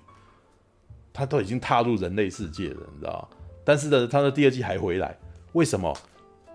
[1.14, 3.26] 他都已经踏入人类世界了，你知道？
[3.64, 5.16] 但是呢，他的第二季还回来，
[5.52, 5.96] 为什么？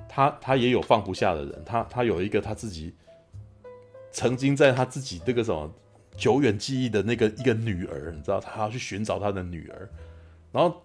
[0.08, 2.94] 他他也有放不下的人，他他有一个他自己
[4.12, 5.72] 曾经在他自己这个什么
[6.18, 9.88] 久远记忆的那个一个女儿，你知道，他要去寻找他的女儿，
[10.52, 10.84] 然后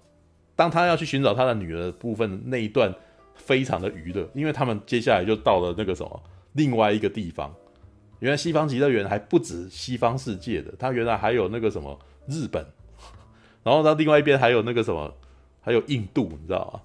[0.55, 2.95] 当他要去寻找他的女儿的部分那一段
[3.35, 7.53] 非常的娱乐，因为他们接下来就到了那个什么另外一个地方。
[8.21, 12.65] 原来西方极乐园还不止西方世界的，他原来还有那个什么日本，
[13.65, 15.13] 然后到另外一边还有那个什么，
[15.61, 16.81] 还有印度，你知道吗？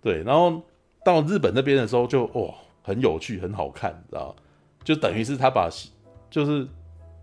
[0.00, 0.62] 对，然后
[1.04, 4.34] 到日本那边的时候就哇，很有趣，很好看，你知道吗？
[4.84, 5.68] 就等于是他把，
[6.30, 6.68] 就是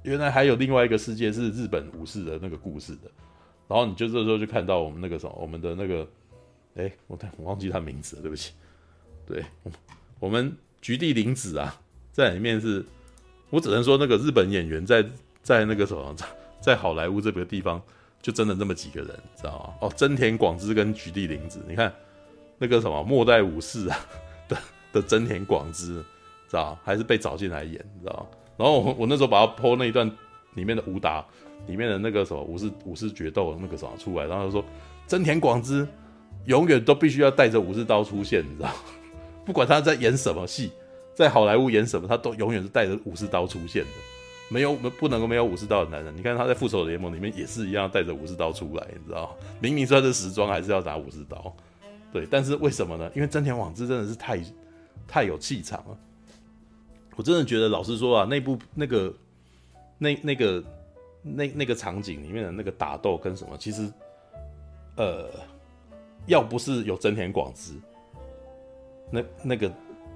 [0.04, 3.10] 原来还有另外一个世界是日本武士的那个故事的，
[3.68, 6.06] 然后你就这时候就看到我们那个什么，我们的那个，
[6.76, 8.52] 哎，我我忘记他名字了，对不起，
[9.26, 9.46] 对，
[10.20, 11.80] 我们菊地凛子啊，
[12.12, 12.86] 在里面是。
[13.50, 15.02] 我只能说，那个日本演员在
[15.42, 16.14] 在那个什么，
[16.60, 17.82] 在好莱坞这个地方，
[18.22, 19.88] 就真的那么几个人，知道吗？
[19.88, 21.94] 哦，真田广之跟菊地凛子，你看
[22.58, 23.98] 那个什么末代武士啊
[24.48, 24.58] 的
[24.92, 25.96] 的真田广之，
[26.48, 28.28] 知道还是被找进来演，知道？
[28.58, 30.10] 然后我我那时候把他 po 那一段
[30.56, 31.26] 里面的武打，
[31.68, 34.64] 里面的那个什么武士武士决斗那个什么出来，然后他说
[35.06, 35.88] 真田广之
[36.46, 38.70] 永远都必须要带着武士刀出现，你知道，
[39.46, 40.72] 不管他在演什么戏。
[41.14, 43.90] 在好莱坞演什么，他都永远是带着武士刀出现的，
[44.50, 46.16] 没有不能够没有武士刀的男人。
[46.16, 49.36] 你看他在复仇联盟里面也是一样带着武士刀出来，你知道？
[49.60, 51.56] 明明穿着时装，还是要拿武士刀。
[52.12, 53.12] 对，但是为什么呢？
[53.16, 54.40] 因为真田广之真的是太
[55.08, 55.98] 太有气场了。
[57.16, 59.14] 我真的觉得，老实说啊，那部那个
[59.98, 60.64] 那那个
[61.22, 63.92] 那那个场景里面的那个打斗跟什么，其实
[64.96, 65.30] 呃，
[66.26, 67.74] 要不是有真田广之，
[69.12, 69.72] 那那个。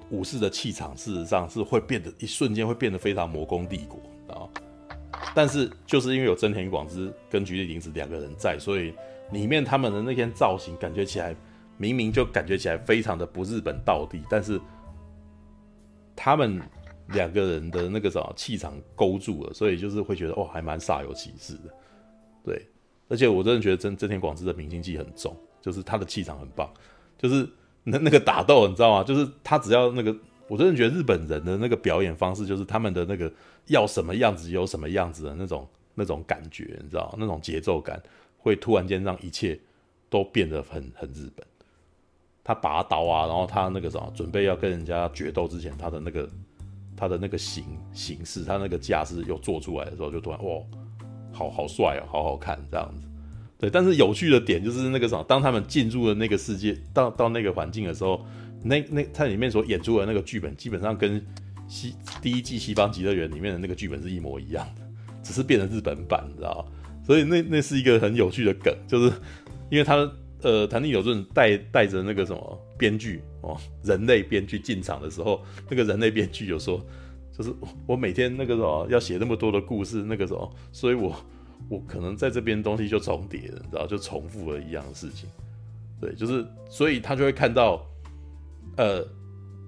[0.10, 3.98] 武士的气场，事实上是会变得一瞬间会变得非常魔宫帝国
[5.36, 8.94] 但是就是因为有真田广之跟菊地凛子两个人在，所以
[9.32, 11.36] 里面他们的那些造型感觉起来，
[11.78, 14.60] 明明就感觉起来非常的不日本道地，但是
[16.16, 16.62] 他们
[17.10, 21.74] 两个人的那个什么气场勾住了，所以就是会觉得哦，还蛮煞有其事的。
[22.44, 22.68] 对，
[23.08, 26.72] 而且我真的觉得真真田广之的明星气很重，就是他的气场很棒，
[27.18, 27.48] 就是。
[27.84, 29.04] 那那个打斗你知道吗？
[29.04, 30.16] 就是他只要那个，
[30.52, 33.32] 我真的觉得日本人的那个表演方式，就是他们的那个
[33.68, 38.04] 要什么样子有什么样子的那种那种感觉，你知道那种节奏感
[38.38, 39.58] 会突然间让一切
[40.10, 41.48] 都变得很很日本。
[42.44, 46.30] 他拔刀啊，然后他那个什么准备要跟人家决斗之前，他的那个
[46.98, 50.62] 他的那个形形式，他那个架势又做出来的时候，就突然哇，
[51.32, 53.08] 好好帅哦，好好看这样子。
[53.58, 58.26] 对，但是有趣的点就是那个什么，当他们进入了那个世界，到到那个环境的时候，
[58.64, 61.24] 那那它里面所演出的那个剧本，基本上跟
[61.68, 64.82] 西第一季《西方极乐园》里面的那个剧本是一模一样的，
[65.24, 66.72] 只是变成日本版，你知道吗？
[67.06, 69.14] 所以那那是一个很有趣的梗，就是
[69.70, 69.96] 因为他
[70.42, 76.84] 呃，檀田纽顿带带着那个什么编剧哦，人类编剧进场的时候，那个人类编剧有说，
[77.38, 77.54] 就是
[77.86, 81.16] 我每天那个什么要写那么多的故事，那个什么，所以我。
[81.70, 85.30] 我可能在这边东西就重叠了，你知道，就重复了一样的事情。
[86.02, 87.88] 对，就是所以他就会看到，
[88.78, 89.06] 呃，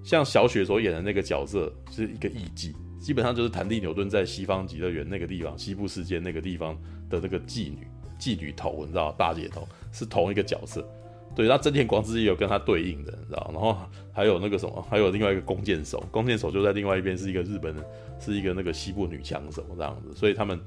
[0.03, 6.77] 像小雪所演的那个角色是一个艺妓，基本上就是檀田纽顿在西方极乐园那个地方，西部世界那个地方
[7.09, 7.87] 的那个妓女，
[8.19, 10.87] 妓女头，你知道，大姐头是同一个角色。
[11.35, 13.77] 对，那真田广之也有跟他对应的，你知道，然后
[14.11, 17.83] 还有那个什么，还有另外一个弓箭手，弓箭手就在另外一边是一个日本人，
[18.19, 20.59] 是一个那个西部女枪手这样子，所以他们。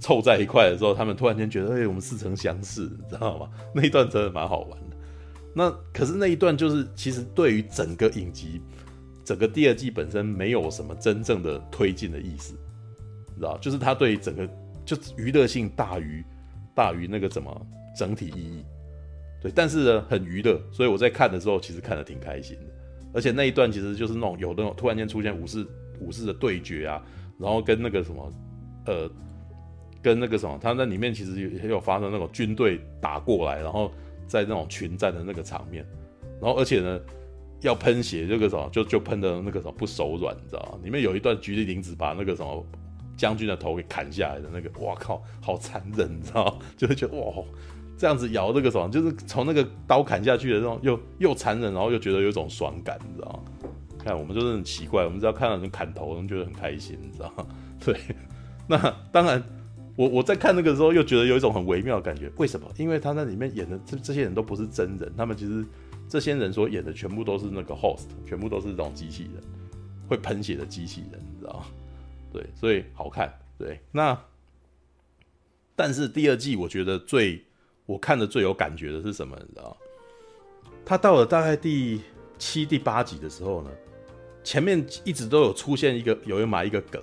[0.00, 3.50] 凑在一块的时候，他们突然间觉得，哎、我们似曾相识，你知道吗？
[3.74, 4.78] 那一段真的蛮好玩。
[5.58, 8.60] 那可是那一段就是，其实对于整个影集，
[9.24, 12.54] 整个第二季本身没有什么真正的推进的意思，
[13.34, 13.58] 你知道？
[13.58, 14.48] 就是它对整个
[14.84, 16.24] 就娱乐性大于
[16.76, 17.66] 大于那个什么
[17.96, 18.64] 整体意义。
[19.42, 22.72] 对，但是呢，很娱乐，所以我在看的时候其实看得挺开心的。
[23.12, 25.66] 而且那一段其实就是那种有那种突然间出现武士
[25.98, 27.02] 武士的对决啊，
[27.36, 28.32] 然后跟那个什么
[28.86, 29.10] 呃。
[30.00, 33.92] 跟那个什么，他那里面其实也有发生那种军队打过来，然后
[34.28, 35.84] 在那种群战的那个场面，
[36.40, 37.00] 然后而且呢
[37.62, 40.78] 要喷血，这个什么就就喷的那个什么不手软，你知道吗？
[40.84, 42.64] 里面有一段菊地凛子把那个什么
[43.16, 46.58] 将军的头给砍下来的那个，哇靠，好残忍，你知道吗？
[46.76, 47.42] 就会觉得哇，
[47.96, 53.68] 这样子摇这个什么，就是从那个刀砍下去的那种，又又残忍，然后又觉得有一种爽感，你知道吗？
[53.98, 57.46] 看我们就是很奇怪，我们只要看到人砍头，我们觉得很开心，你知道吗？
[57.84, 57.98] 对，
[58.68, 59.42] 那当然。
[59.98, 62.30] 我我在看那个时候，又觉得有一种很微妙的感觉。
[62.36, 62.72] 为什么？
[62.78, 65.66] 因为他在里面演的这这些人都不是真人，他们其实
[66.08, 69.42] 这些人所演的全部都是那个 host，全部都是这种机器人，
[70.08, 71.64] 会喷血的机器人，你知道？
[72.32, 73.36] 对，所以好看。
[73.58, 74.16] 对，那
[75.74, 77.44] 但是第二季我觉得最
[77.84, 79.36] 我看的最有感觉的是什么？
[79.40, 79.76] 你知道？
[80.84, 82.00] 他到了大概第
[82.38, 83.70] 七、第八集的时候呢，
[84.44, 87.02] 前面一直都有出现一个有人埋一个梗，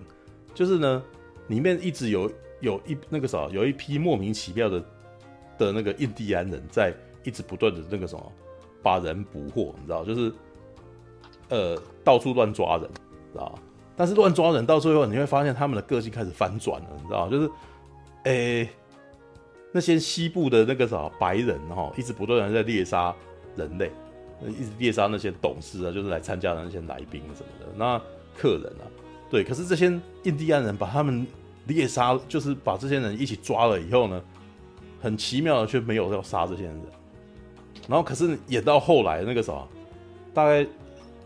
[0.53, 1.03] 就是呢，
[1.49, 2.31] 里面一直有
[2.65, 4.83] 有一那个啥，有一批莫名其妙的
[5.57, 8.31] 的那个印第安人在一直不断的那个什么
[8.81, 10.03] 把人捕获，你知道？
[10.03, 10.33] 就是
[11.49, 12.89] 呃到处乱抓人，
[13.31, 13.57] 知道？
[13.95, 17.29] 但是乱抓人到最后，你会发现他们的个性开始翻转了，你知道？
[17.29, 17.49] 就是，
[18.23, 18.67] 诶、
[19.71, 23.15] 那些西部的那个啥白人哈，一直不断的在猎杀
[23.55, 23.91] 人类，
[24.47, 28.01] 一直猎杀那些董事啊，就是来参加的那些来宾什么的，那
[28.35, 28.83] 客人啊，
[29.29, 29.43] 对。
[29.43, 29.85] 可是这些
[30.23, 31.25] 印第安人把他们
[31.67, 34.21] 猎杀，就是把这些人一起抓了以后呢，
[35.01, 36.81] 很奇妙的却没有要杀这些人。
[37.87, 39.67] 然后可是演到后来那个啥，
[40.33, 40.67] 大概。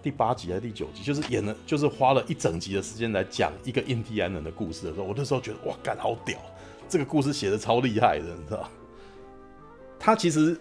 [0.02, 6.40] 第八集还是第九集，就是演了，就是花了一整集的时间来讲一个印第安人的故事的时候，我那时候觉得哇，干好屌，
[6.88, 8.70] 这个故事写的超厉害的，你知道？
[10.00, 10.58] 他其实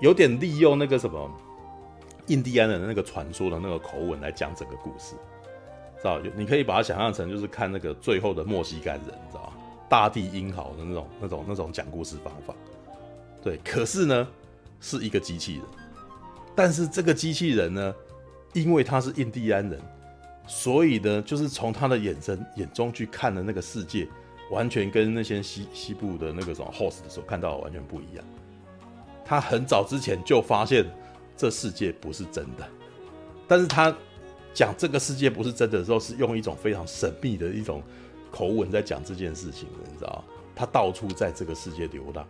[0.00, 1.30] 有点利用那个什么
[2.28, 5.14] 印第安人的那个传说的那个口吻来讲整个故事，
[5.98, 6.20] 知道？
[6.36, 9.52] 你可以把它想象成就是看那个最后的莫西干人，知道吗？
[9.88, 12.54] 大地英豪的那种、那种、那种讲故事方法。
[13.42, 14.28] 对，可是呢，
[14.80, 15.62] 是一个机器人，
[16.54, 17.94] 但是这个机器人呢？
[18.52, 19.78] 因为他是印第安人，
[20.46, 24.08] 所以呢，就是从他的眼神眼中去看的那个世界，
[24.50, 28.24] 完全跟那些西西部的那个什么 host 的时候看到的完全不一样。
[29.26, 30.86] 他很早之前就发现
[31.36, 32.66] 这世界不是真的，
[33.46, 33.94] 但是他
[34.56, 37.82] 讲这个世界不是真的时候，是用一种非常神秘的一种
[38.30, 40.24] 口吻在讲这件事情的，你知道？
[40.54, 42.26] 他到处在这个世界流浪，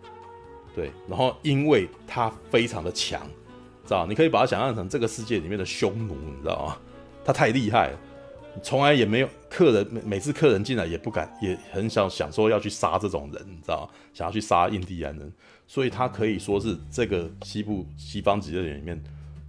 [0.74, 3.24] 对，然后因为他非常的强。
[3.84, 4.04] 知道？
[4.04, 6.76] 你可以把它想象成这个世界里面的匈奴，你知道吗？
[7.24, 7.98] 他太厉害了，
[8.60, 13.90] 从来也没有客人每每次客人进来也不敢，也很想想说要去杀这种人，你知道吗？
[14.12, 15.32] 想要去杀印第安人，
[15.68, 19.00] 所以他可以说是这个西部西方极乐园里面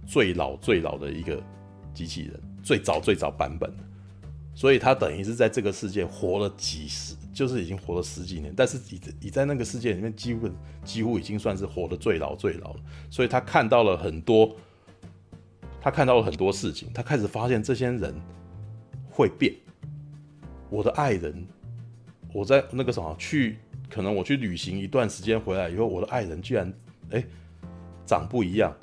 [0.06, 1.42] 最老最老的一个
[1.92, 3.82] 机器人，最早最早版本的，
[4.54, 7.16] 所以他等于是在这个世界活了几十。
[7.32, 10.50] 就是已经活了十几年，但是你你在那个世界里面，几乎
[10.84, 12.80] 几乎已经算是活的最老最老了。
[13.08, 14.54] 所以他看到了很多，
[15.80, 18.12] 他看到了很多事情，他开始发现这些人
[19.08, 19.54] 会变。
[20.68, 21.46] 我的爱人，
[22.34, 26.70] 我在那个什么去，可能我去旅行一段时间回来以后，我的爱人居然
[27.10, 27.24] 哎、
[28.04, 28.76] 长不一样，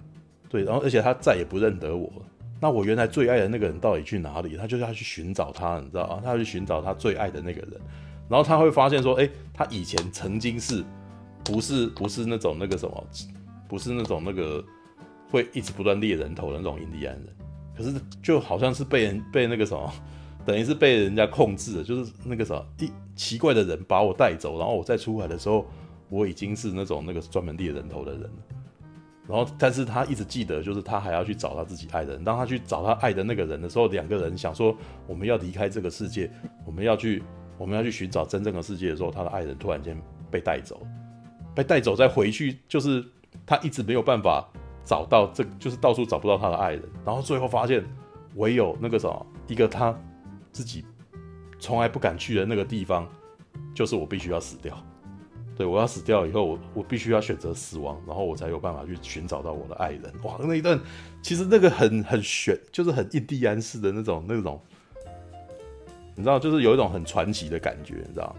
[0.47, 2.25] 对，然后而且他再也不认得我了。
[2.59, 4.55] 那我原来最爱的那个人到底去哪里？
[4.55, 6.21] 他就是要去寻找他，你知道吗？
[6.23, 7.79] 他要去寻找他最爱的那个人。
[8.27, 10.83] 然后他会发现说，哎，他以前曾经是，
[11.43, 13.07] 不是不是那种那个什么，
[13.67, 14.63] 不是那种那个
[15.29, 17.27] 会一直不断猎人头的那种印第安人，
[17.77, 19.93] 可是就好像是被人被那个什么，
[20.45, 25.67] 等于是被人家控制了，就是那个什么一奇怪的人把我带走，然后我再出来的时候，
[26.09, 28.29] 我已经是那种那个专门猎人头的人了。
[29.27, 32.23] 然后，但是他一直记得，就是他还要去找他自己爱的人。
[32.23, 34.75] 当他去找他爱的那个人的时候，两个人想说，
[35.07, 36.31] 我们要离开这个世界，
[36.65, 37.23] 我们要去。
[37.57, 39.97] 我们要去寻找真正的世界的时候，他的爱人突然间
[40.29, 40.85] 被带走，
[41.55, 43.01] 被带走再回去，就是
[43.45, 44.45] 他一直没有办法
[44.83, 47.81] 找到这，就是到处找不到他的爱人，然后最后发现
[48.35, 49.97] 唯有那个什么，一个他
[50.51, 50.83] 自己
[51.57, 53.07] 从来不敢去的那个地方，
[53.73, 54.77] 就是我必须要死掉，
[55.57, 60.03] 对，我要死掉以后，我我必须要选择死亡，然后我才有办法去寻找到我的爱人。
[60.23, 60.79] 哇，那一段
[61.21, 64.59] 其实那个很很玄，就是很印第安式的那种那种。
[66.17, 68.35] 你知道，就是有一种很传奇的感觉，你知道？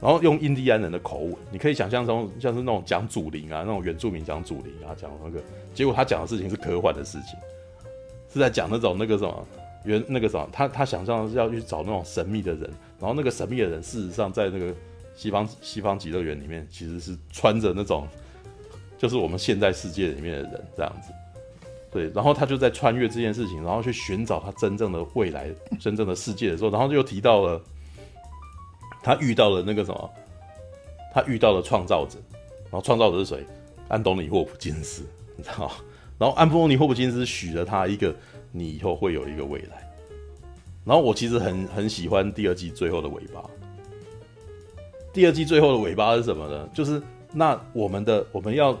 [0.00, 7.38] 然后用印第安人的口吻，你可以想象中像是那种讲祖灵啊，那种原住民讲祖灵啊，讲那个，结果他讲的事情是科幻的事情，
[8.30, 9.46] 是在讲那种那个什么
[9.84, 14.74] 原那个什么，他他想象的是要去找那种神秘的人，然后那个神秘的人事实上在那个
[15.14, 18.06] 西方西方极乐园里面其实是穿着那种，
[18.98, 21.12] 就是我们现在世界里面的人这样子。
[21.92, 25.48] 对，然后他就在穿越这件事情，然后去寻找他真正的未来、
[25.78, 27.62] 真正的世界的时候，然后就提到了
[29.00, 30.10] 他遇到了那个什么，
[31.12, 32.18] 他遇到了创造者，
[32.64, 33.46] 然后创造者是谁？
[33.86, 35.04] 安东尼·霍普金斯，
[35.36, 35.70] 你知道？
[36.18, 38.12] 然后安东尼·霍普金斯许了他一个，
[38.50, 39.88] 你以后会有一个未来。
[40.84, 43.44] 然后我其实很很喜欢第二季最后的尾巴。
[45.14, 46.68] 第二季最后的尾巴是什么呢？
[46.74, 47.00] 就是
[47.32, 48.78] 那我们的我们要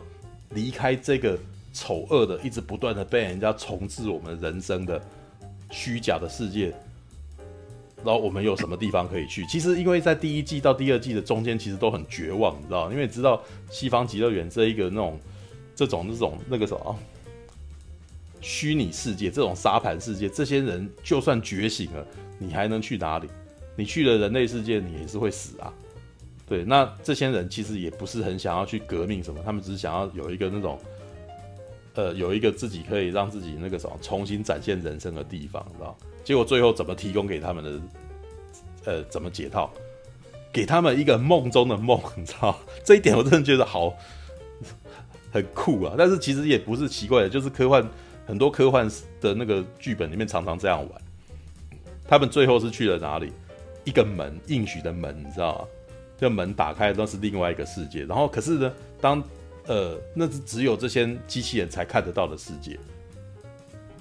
[0.50, 1.38] 离开这个。
[1.76, 5.02] 丑恶的，一直不断的被人家重置我们人生的
[5.72, 6.72] 虚假的世界，
[8.04, 9.44] 然后我们有什么地方可以去？
[9.46, 12.92] 其实，因为在第一季到第二季的中间，其实都很绝望，你知道？
[12.92, 15.18] 因为知道西方极乐园这一个那种
[15.74, 16.96] 这种这种那个什么
[18.40, 22.06] 虚拟世界，这种沙盘世界，这些人就算觉醒了，
[22.38, 23.28] 你还能去哪里？
[23.74, 25.74] 你去了人类世界，你也是会死啊。
[26.46, 30.78] 对，那这些人其实也不是很想要去革命什么，他们只是想要有一个那种，
[31.94, 35.96] 呃，有一个自己可以让自己那个什么重新展现人生的地方，知道？
[36.22, 37.80] 结果最后怎么提供给他们的，
[38.84, 39.70] 呃，怎么解套？
[40.52, 42.56] 给他们一个梦中的梦， 你知道？
[42.84, 43.92] 这一点我真的觉得好，
[45.32, 45.94] 很酷啊！
[45.98, 47.84] 但是其实也不是奇怪的，就是科幻
[48.26, 48.88] 很多科幻
[49.20, 51.02] 的那个剧本里面常常这样玩。
[52.06, 53.32] 他们最后是去了哪里？
[53.84, 55.68] 一个门，应许的门，你知道吗？
[56.16, 58.04] 这门打开，那是另外一个世界。
[58.04, 59.22] 然后，可是呢，当
[59.66, 62.78] 呃，那是只有这些机器人才看得到的世界，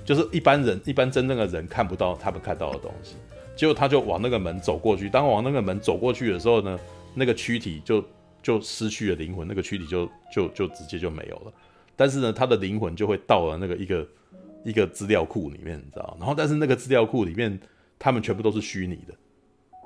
[0.06, 3.16] 就是一般人、一般真正的人看不到他们看到的东西。
[3.56, 5.10] 结果他就往那个门走过去。
[5.10, 6.80] 当往那个门走过去的时候呢，
[7.14, 8.04] 那个躯体就
[8.42, 11.54] 就失去了灵魂，那个躯体就就就直接就没有了。
[11.96, 14.08] 但是呢，他的灵魂就会到了那个一个
[14.66, 16.18] 一个资料库里面，你知道？
[16.20, 17.60] 然后，但是那个资料库里面，
[18.00, 19.14] 他们全部都是虚拟的。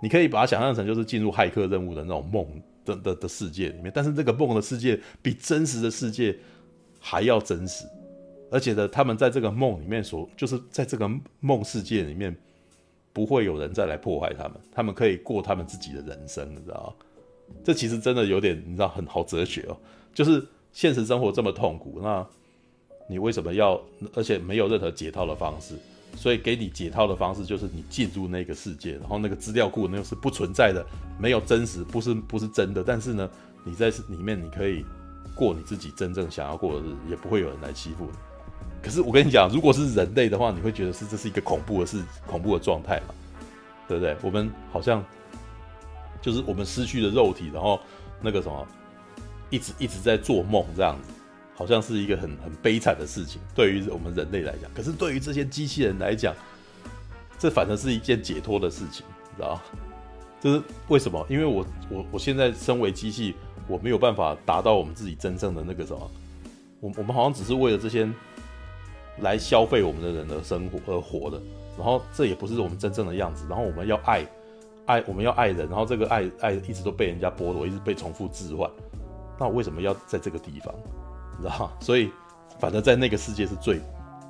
[0.02, 2.46] 你可以把它想象成就是进入骇客任务的那种梦
[2.86, 6.38] 的的的世界里面，但是这个梦的世界比真实的世界
[7.00, 7.86] 还要真实，
[8.52, 12.36] 而且呢，他们在这个梦里面所就是在这个梦世界里面，
[13.12, 17.06] 不会有人再来破坏他们，他们可以过他们自己的人生，你知道吗？
[17.64, 19.78] 这其实真的有点你知道很好哲学哦，
[20.14, 22.26] 就是现实生活这么痛苦，那
[23.10, 23.82] 你为什么要？
[24.14, 25.76] 而且没有任何解套的方式。
[26.18, 30.84] 所以给你解套的方式就是你进入那个世界，然后那个资料库那个是不存在的，
[31.20, 32.84] 没有真实，不是不是真的。
[32.84, 33.30] 但是呢，
[33.64, 34.84] 你在里面你可以
[35.36, 38.18] 过你自己真正想要过的日子，也不会有人来欺负你。
[38.82, 43.14] 可是我跟你讲，如果是人类的话，你会觉得是这是一个恐怖的事，恐怖的状态嘛，
[43.88, 44.18] 对不对？
[44.24, 45.04] 我们好像
[46.22, 47.80] 就是我们失去了肉体，然后
[48.22, 48.68] 那个什么，
[49.50, 51.14] 一直一直在做梦这样子。
[51.58, 54.72] 好像是一个很很悲惨的事情，对于我们人类来讲。
[54.76, 56.36] 可是对于这些机器人来讲，
[57.40, 59.62] 这反正是一件解脱的事情，你知道吗？
[60.40, 61.26] 就是为什么？
[61.28, 63.34] 因为我我我现在身为机器，
[63.68, 66.12] 我没有办法达到我们自己真正的那个什么。
[66.80, 68.08] 我我们好像只是为了这些
[69.22, 71.42] 来消费我们的人的生活而活的。
[71.76, 73.48] 然后这也不是我们真正的样子。
[73.50, 74.24] 然后我们要爱
[74.86, 75.68] 爱，我们要爱人。
[75.68, 78.70] 然后这个爱爱一直都被人家剥夺，一直被重复置换。
[79.40, 80.72] 那为什么要在这个地方？
[81.38, 82.10] 你知道，所以
[82.60, 83.80] 反正在那个世界是最、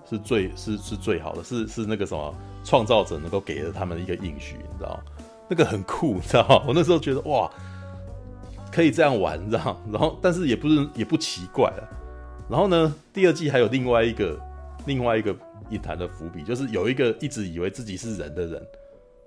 [0.09, 4.99] 是最、是是最好的，是是那个什么创造者能够给了他们一个应许，你知道，
[5.49, 7.49] 那个很酷，你知道，我那时候觉得哇，
[8.71, 11.89] 可以这样玩，你知道，然后但是也不是也不奇怪了。
[12.49, 14.39] 然后呢，第二季还有另外一个
[14.85, 15.35] 另外一个
[15.69, 18.67] 隐谈的伏笔，就是有一个一直以为自己是人的人，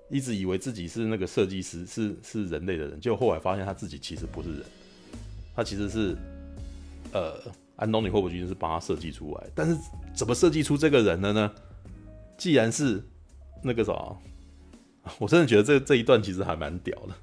[0.09, 4.63] 一直以为自己是那个设计师，是是人类的人，结果后来发现他自己其实不是人，
[5.55, 6.15] 他其实是
[7.13, 7.33] 呃。
[7.81, 9.75] 安东尼·霍普金斯是帮他设计出来，但是
[10.13, 11.51] 怎么设计出这个人的呢？
[12.37, 13.03] 既然是
[13.63, 14.21] 那个什么，
[15.17, 17.13] 我真的觉得这这一段其实还蛮屌的。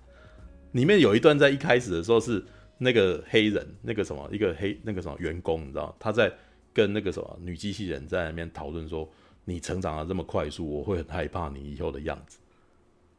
[0.72, 2.44] 里面有一段在一开始的时候是
[2.76, 6.32] 那个黑人，那个什么一个黑那个什么员工，你知道他在
[6.72, 9.08] 跟那个什么女机器人在那边讨论说
[9.46, 12.38] ：“你成长的这么快速，我会很害怕你以后的样子。”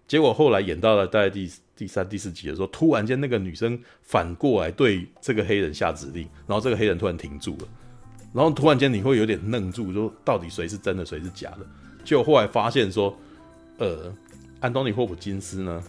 [0.08, 1.50] 结果后来演到了大概第
[1.80, 7.68] 第三、第四集的时候，突然间那个女生反过来对这个黑人下指令，然后这个黑人突然停住了，
[8.34, 11.66] 然后突然间你会有点愣住，说到底谁是真的，谁是假的？
[12.04, 13.18] 就后来发现说，
[13.78, 14.14] 呃，
[14.60, 15.82] 安东尼·霍普金斯呢，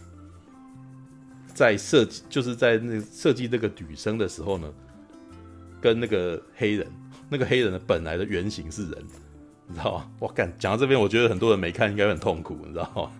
[1.52, 4.72] 在设计就是在那设计这个女生的时候呢，
[5.80, 6.86] 跟那个黑人，
[7.28, 9.04] 那个黑人的本来的原型是人，
[9.66, 10.08] 你知道吗？
[10.20, 13.10] 我干讲到这边，我觉得很多人没看应该很痛苦，你知道吗？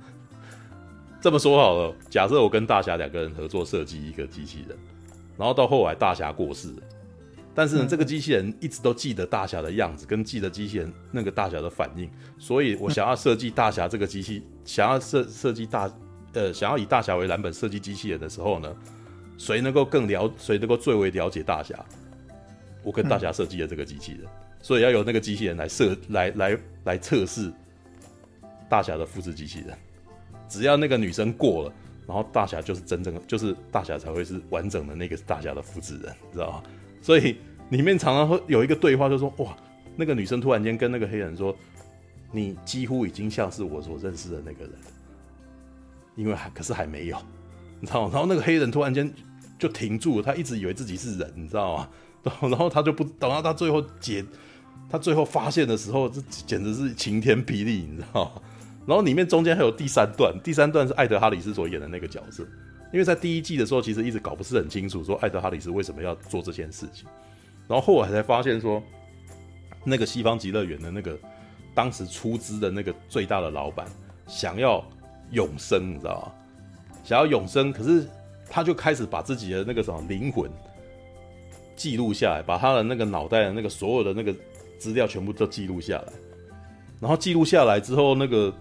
[1.21, 4.79] 这么说好了，假设我跟大侠两个人合作设计一个机器人，
[5.37, 6.83] 然后到后来大侠过世了，
[7.55, 15.93] 但是呢，这个机器人一直都记得大侠的样子，跟记得机器人那个大侠的反应，所以我想要设计大侠这个机器，想要设设计大，
[16.33, 18.75] 呃，想要以大侠为蓝本设计机器人的时候呢，
[19.37, 21.79] 谁能够更了，谁能够最为了解大侠？
[22.83, 24.23] 我跟大侠设计的这个机器人，
[24.63, 27.53] 所以要由那个机器人来设，来来来测试
[28.71, 29.77] 大侠的复制机器人。
[30.51, 31.73] 只要那个女生过了，
[32.07, 36.63] 然后大侠就是真正的，就是大侠才会是完整的那个大侠的复制人，知道吗？
[37.01, 37.37] 所以
[37.71, 39.57] 里面常常会有一个对话，就说哇，
[39.97, 41.57] 那个女生突然间跟那个黑人说，
[42.33, 44.73] 你几乎已经像是我所认识的那个人，
[46.17, 47.17] 因为还可是还没有，
[47.79, 48.11] 你知道吗？
[48.13, 49.09] 然后那个黑人突然间
[49.57, 51.89] 就停住了，他一直以为自己是人，你知道吗？
[52.43, 54.25] 然后他就不等到他最后解，
[54.91, 58.43] 他最后发现的时候，这简直是晴天霹雳，你知道吗？
[58.87, 62.43] 然后里面中间还有第三段，第三段是艾德哈里斯所演的那个角色，
[62.93, 67.07] 因为在第一季的时候，其实一直搞不是很清楚，说艾德哈里斯为什么要做这件事情，
[67.69, 68.83] 然后后来才发现说，
[69.85, 71.17] 那个西方极乐园的那个
[71.75, 73.87] 当时出资的那个最大的老板
[74.27, 74.85] 想要
[75.31, 76.33] 永生，你知道吗？
[77.05, 78.07] 想要永生，可是
[78.49, 80.51] 他就开始把自己的那个什么灵魂
[81.77, 84.35] 记录下来，把他的那个脑袋的那个所有的那个
[84.79, 86.13] 资料全部都记录下来。
[87.01, 88.53] 然后记录下来之后，那个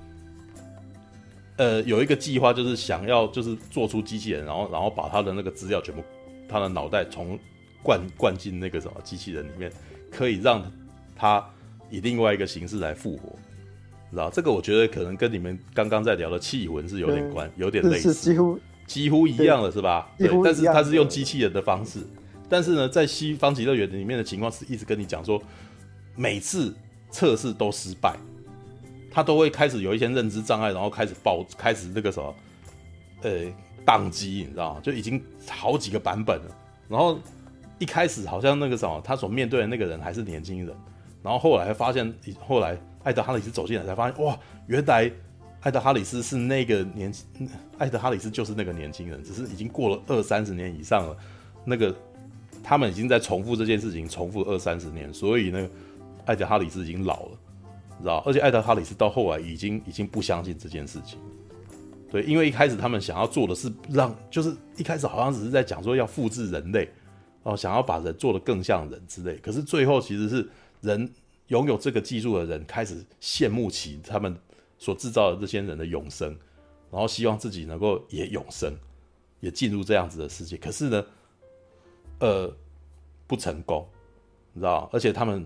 [1.60, 6.02] 呃有一个计划，就是想要就是做出机器人，然后然后把他的那个资料全部，
[6.48, 7.38] 他的脑袋从
[7.84, 9.70] 灌灌进那个什么机器人里面，
[10.10, 10.64] 可以让
[11.16, 11.46] 他
[11.90, 13.38] 以另外一个形式来复活。
[14.10, 20.10] 知道这个，我觉得可能跟你们刚刚在聊的气魂是有点关，有点类似，几乎几乎一样的是吧？
[20.18, 22.00] 对，但是它是用机器人的方式。
[22.50, 25.40] 但是呢，在西方极乐园里面的情况是一直跟你讲说，
[26.16, 26.74] 每次
[27.12, 28.18] 测试都失败，
[29.12, 32.36] 他都会开始有一些认知障碍，然后开始爆，开始那个什么，
[33.22, 33.32] 呃，
[33.86, 34.82] 宕机，你知道吗？
[34.82, 36.56] 就已经好几个版本了。
[36.88, 37.20] 然后
[37.78, 40.76] 一开始好像那个什么，他所面对的那个人还是年轻人，
[41.24, 42.78] 然后后来发现，后来。
[43.02, 44.38] 艾德哈里斯走进来才发现，哇，
[44.68, 45.10] 原来
[45.62, 47.26] 艾德哈里斯是那个年轻，
[47.78, 51.18] 艾德哈里斯就是那个年轻人，只是已经过了二三十年以上了。
[51.64, 51.96] 那个
[52.62, 55.70] 他们已经在重复这件事情，重复二三十年，所以呢，
[56.26, 57.39] 艾德哈里斯已经老了，
[58.02, 58.18] 知道？
[58.26, 61.20] 而且艾德哈里斯到后来已经已经不相信这件事情。
[62.10, 66.90] 对，因为一开始他们想要做的是让，就是一开始好像只是在讲说要复制人类，
[67.44, 69.36] 哦，想要把人做得更像人之类。
[69.38, 70.50] 可是最后其实是
[70.82, 71.12] 人。
[71.50, 74.38] 拥有这个技术的人开始羡慕起他们
[74.78, 76.30] 所制造的这些人的永生，
[76.92, 78.72] 然后希望自己能够也永生，
[79.40, 80.56] 也进入这样子的世界。
[80.58, 81.06] 可是呢，
[82.20, 82.56] 呃，
[83.26, 83.84] 不成功，
[84.54, 84.88] 你知道？
[84.94, 85.44] 而且他们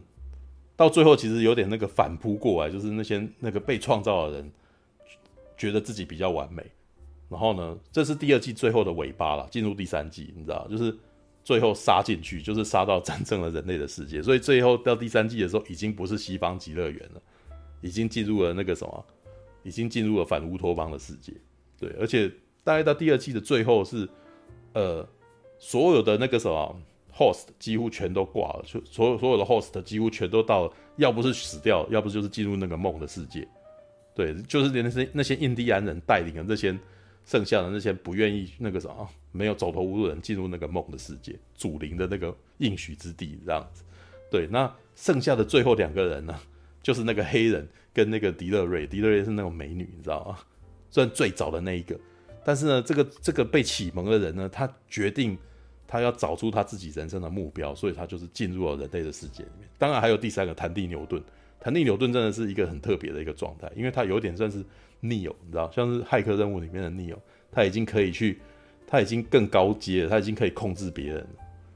[0.76, 4.52] 到最后其实有点那个反扑过来，就是那些那个被创造的人
[5.58, 6.64] 觉得自己比较完美。
[7.30, 10.68] 然后呢，这是第二季最后的尾巴了，进入第三季，你知道？
[10.68, 10.96] 就是。
[11.46, 17.22] 最后杀进去，就是杀到真正的人类的世界，所以最后到第三季的时候，已经不是西方极乐园了，
[17.82, 19.06] 已经进入了那个什么，
[19.62, 21.34] 已经进入了反乌托邦的世界。
[21.78, 22.32] 对，而且
[22.64, 24.08] 大概到第二季的最后是，
[24.72, 25.06] 呃，
[25.60, 26.82] 所有的那个什么
[27.16, 33.48] host 几乎全都挂了，就所有所有的 host 几乎全都到了，要不是死掉，要不就是进入那个梦的世界。
[34.16, 36.78] 对，就是连那些那些印第安人带领的那些。
[37.26, 43.82] 剩下的那些不愿意那个什么，没有走投无路的人进入那个梦的世界，祖灵的那个应许之地这样子。
[44.30, 46.38] 对，那剩下的最后两个人呢，
[46.82, 48.86] 就是那个黑人跟那个迪勒瑞。
[48.86, 50.38] 迪勒瑞是那种美女，你知道吗？
[50.90, 51.98] 算最早的那一个，
[52.44, 55.38] 但是呢，这个这个被启蒙的人呢，他决定
[55.94, 59.70] 他要找出他自己人生的目标，所以他就是进入了人类的世界里面。
[59.78, 61.22] 当然还有第三个，谭蒂牛顿。
[61.60, 64.66] 谭蒂牛顿真的是一个很特别的一个状态，因为他有点算是。
[65.06, 67.18] Neo，你知道，像是骇客任务里面的 Neo，
[67.52, 68.40] 他已经可以去，
[68.88, 71.28] 他已经更高阶了，他已经可以控制别人。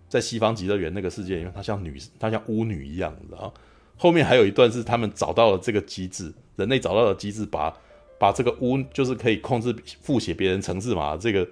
[0.08, 3.54] 在西方极乐园那个世界里面，他像女，他像巫女一样，你知道。
[3.98, 7.78] 后面还有一段是他们找到了这个机制，人类找到了机制，把
[8.18, 11.46] 把这个巫就是可以控制复写别人程式码这个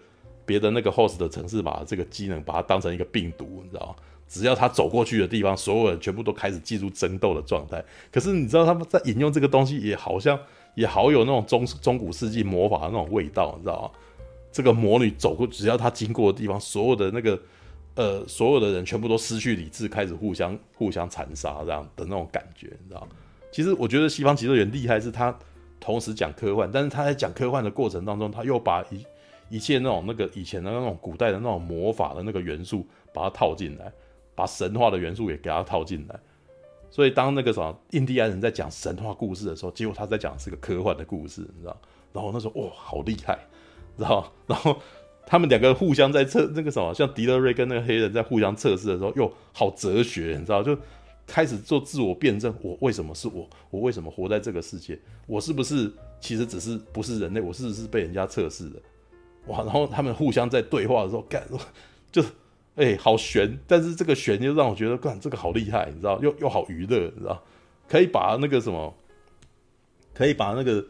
[0.46, 3.96] 别的那个 host 的城市码这个机能，把它当成一个病毒，你知道吗。
[4.28, 7.84] 只要他走过去的地方，所有人全部都开始进入争斗的状态。
[8.12, 10.40] 可是你知道他们在引用这个东西，也好像。
[10.76, 13.92] 也好有那种中中古世纪魔法的那种味道，你知道吗？
[14.52, 17.40] 这个魔女走过，只要她经过的地方，所有的那个
[17.94, 23.08] 呃，所有的人全部都失去理智，开始互相互相残杀，这样的那种感觉，你知道？
[23.54, 25.34] 其实我觉得西方极乐园厉害，是他
[25.80, 29.06] 同时讲科幻，但是他在讲科幻的过程当中，他又把一
[29.50, 33.92] 一切那种那个以前的那种古代的那种魔法的那个元素，把它套进来，
[34.34, 36.20] 把神话的元素也给它套进来。
[36.90, 41.78] 所以当那个什么印第安人在讲神话故事的时候，结果他在讲是个科幻的故事，你知道？
[42.14, 43.38] 然后那时候哇，好厉害，
[43.98, 44.32] 知道？
[44.48, 44.78] 然后
[45.26, 50.64] 他们两个互相在测那个什么，像迪勒瑞跟那个黑人在互相测试的时候，又好哲学，你知道？
[50.64, 50.78] 就
[51.28, 53.50] 开始做自我辩证：我为什么是我？
[53.70, 54.98] 我为什么活在这个世界？
[55.28, 55.92] 我是不是
[56.22, 57.42] 其实只是不是人类？
[57.42, 58.80] 我是不是被人家测试的？
[59.48, 59.64] 哇！
[59.64, 61.44] 然后他们互相在对话的时候，干
[62.12, 62.24] 就。
[62.78, 67.42] 哎、欸，好悬，但是这个悬又让我觉得，干这个好厉害，你知道，又又好娱乐，你知道，
[67.88, 68.94] 可以把那个什么，
[70.14, 70.86] 可以把那个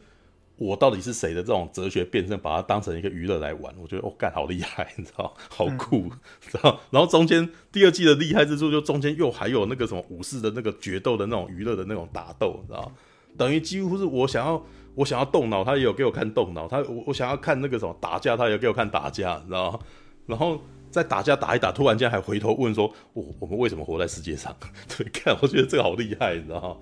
[0.58, 6.80] 我到底是谁的这种哲学辩证，把它当成一个娱乐来玩，我觉得哦，干好厉害，你知道，好酷，嗯、知道。
[6.89, 12.91] 然后中间第二季的厉害之处，就中间又还有那个什么武士的那个决斗的那种娱乐的那种打斗，你知道，
[13.38, 14.66] 等于几乎是我想要
[14.96, 19.80] 我想要动脑，他也有给我看动脑，他我我想要看那个什么打架，他也有给我看打架，你知道，
[20.26, 20.60] 然后。
[20.91, 24.56] 在打架打一打，突然间还回头问说：“我我们为什么活在世界上？”
[24.98, 26.78] 对，看我觉得这个好厉害，你知道吗？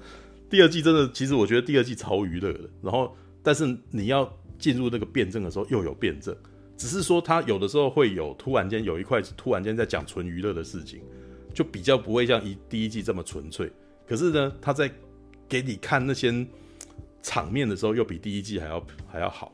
[0.51, 2.69] 第二季真的，其实我觉得第二季超娱乐的。
[2.83, 3.11] 然后，
[3.41, 6.35] 但是你要进入那个辩证的时候，又有辩证，
[6.77, 11.01] 只是说他有的时候会有突然间有一块突然间在讲纯娱乐的事情，
[11.51, 13.71] 就比较不会像一第一季这么纯粹。
[14.07, 14.91] 可是呢，他在
[15.49, 16.31] 给你看那些
[17.23, 19.51] 场面的时候，又比第一季还要还要好，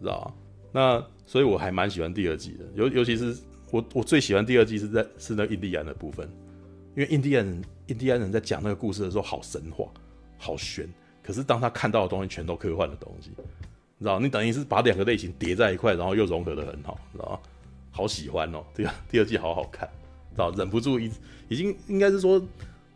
[0.00, 0.34] 知道吗？
[0.72, 3.36] 那所以我还蛮喜欢第二季的，尤尤其是
[3.70, 6.26] 我我最喜欢第二季是在是那印第安的部分，
[6.94, 9.86] 因为印第安人印第安人在讲那个故事的时候好神话，
[10.38, 10.88] 好悬，
[11.22, 13.30] 可是当他看到的东西全都科幻的东西，
[13.98, 17.40] 你知道，你等于是把两个类型叠在一块，然后又融合得很好，知道？
[17.90, 19.88] 好喜欢哦，对啊，第二季好好看，
[20.32, 21.10] 知道忍不住一
[21.48, 22.40] 已经应该是说，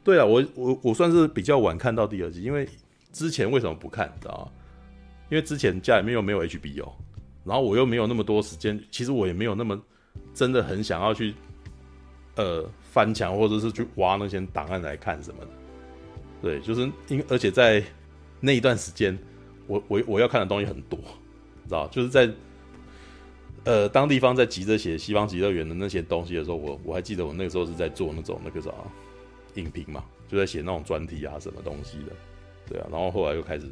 [0.05, 2.69] 对啊，我我我算是比较晚看到第二季，因为
[3.13, 4.53] 之前为什么不看，知道吗？
[5.31, 6.93] 因为之前家里面又没有 HBO，
[7.45, 9.81] 然后我又没有那么多时间，其实我也没有那么
[10.35, 11.35] 真的很想要去
[12.37, 15.51] 呃翻墙或者是去挖那些档案来看什么的，
[16.43, 17.83] 对，就是因而且在
[18.41, 19.19] 那一段时间，
[19.67, 20.99] 我我我要看的东西很多，
[21.65, 22.31] 知道就是在。
[23.65, 28.71] 呃，当地方在急着写《西方极乐园》的那些东西的时候，我我还记得我那个时候是在做那种那个啥
[29.57, 32.13] 影评嘛，就在写那种专题啊什么东西的，
[32.71, 33.67] 对啊，然后后来又开始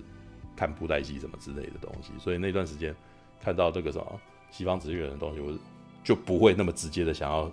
[0.56, 2.94] 看布袋戏什么之类的东西，所以那段时间
[3.40, 4.20] 看到这个什么
[4.56, 5.56] 《西方职业人》的东西，我
[6.02, 7.50] 就不会那么直接的想要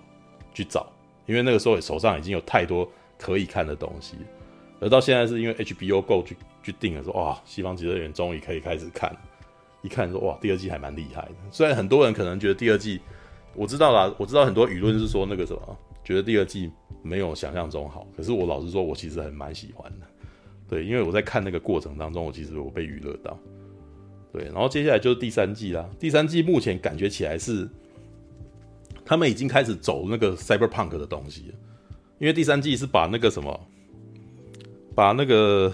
[0.54, 0.92] 去找，
[1.28, 4.18] 因为那个时候手上已经有太多可以看的东西，
[4.80, 9.16] 而到现在是因为 HBO Go 去去定了说，哇，《西方职业人》终于可以开始看。
[9.82, 11.36] 一看说哇，第二季还蛮厉害的。
[11.52, 13.00] 虽然很多人可能觉得第二季，
[13.54, 16.72] 我知道啦，我知道很多舆论是说那个什么，觉得第二季
[17.04, 18.08] 没有想象中好。
[18.18, 20.08] 可是我老实说，我其实还蛮喜欢的。
[20.68, 23.38] 对，因为我在看那个过程当中，我其实我被娱乐到。
[24.34, 25.90] 对，然后接下来就是第三季啦。
[26.00, 27.70] 第三季目前感觉起来是，
[29.06, 31.56] 他们已经开始走那个 cyberpunk 的东西了。
[32.18, 33.68] 因为第三季是把那个什么，
[34.96, 35.72] 把那个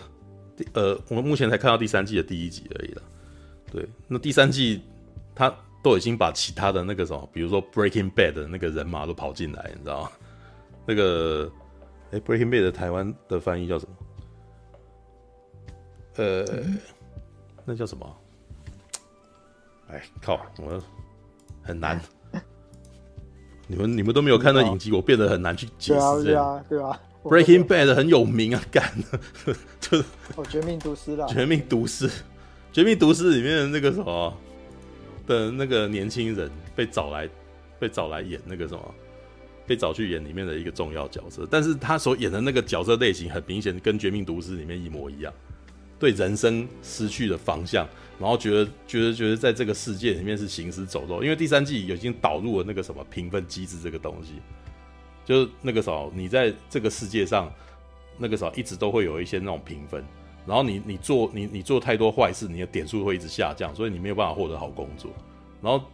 [0.73, 3.01] 呃，我们目前才看到第三季的第一集而已了。
[3.71, 4.81] 对，那第三季
[5.33, 10.11] 他都已经把其他的那个什么，比如说 Breaking Bad 的那个人马都跑进来，你知道吗？
[10.85, 11.51] 那个
[12.11, 13.95] 哎，Breaking Bad 的台湾的翻译叫什么？
[16.15, 16.45] 呃，
[17.65, 18.17] 那叫什么？
[19.89, 20.81] 哎，靠，我
[21.61, 21.99] 很难。
[23.67, 26.23] 你们你们都没有看到影集，我变得很难去解释。
[26.23, 28.91] 对啊，对啊，Breaking Bad 很有名啊，干，
[29.79, 30.03] 就是
[30.35, 32.07] 哦，绝命毒师啦，绝命毒师。
[32.73, 34.33] 《绝命毒师》里面的那个什么
[35.27, 37.29] 的那个年轻人被找来，
[37.79, 38.95] 被找来演那个什么，
[39.67, 45.33] 被找去演里面的一个重要角色，但是他所演的那个角色类型很明显跟《绝命毒师》里面一模一样，
[46.01, 47.87] 对人生失去了方向，
[48.19, 54.33] 然后觉得觉得觉得在这个世界里面是行尸走肉，因为第三季已经导入了那个什么评分机制这个东西，
[55.23, 57.53] 就是那个时候你在这个世界上，
[58.17, 60.03] 那个时候一直都会有一些那种评分。
[60.47, 65.11] 然后你你做你你做太多坏事，你的点数会一直下降，所以你没有办法获得好工作。
[65.61, 65.85] 然后，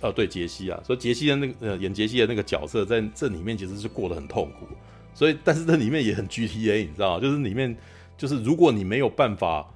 [0.00, 4.66] 呃，对杰西啊，所以杰西的那个呃演杰西的那个角色在这里面其实是过得很痛苦。
[5.14, 7.22] 所以，但是这里面也很 GTA，你知道吗？
[7.22, 7.76] 就是里面
[8.16, 9.72] 就是如果你没有办法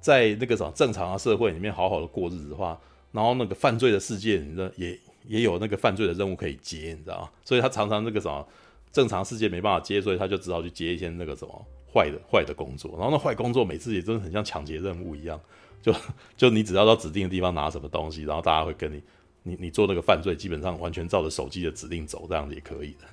[0.00, 2.78] 在那个什么正常的社会里面好好的过日子的话，
[3.12, 7.30] 然后那个犯罪的世界，你知道也也有那个犯罪的任务可以接，你知道吗？
[7.44, 8.46] 所以他常常那个什么
[8.92, 11.66] 正常世界没办法接，所以他就只好去接一些那个什么。
[11.94, 15.38] 坏的坏的工作，然后那坏工作每次也真的很像抢劫任务一样，
[15.82, 15.94] 就
[16.38, 19.02] 就你只要到指定的地方拿什么东西，然后大家会跟你，
[19.42, 23.04] 你你做那个犯罪，基本上完全照着手机的指令走，这样子也可以的。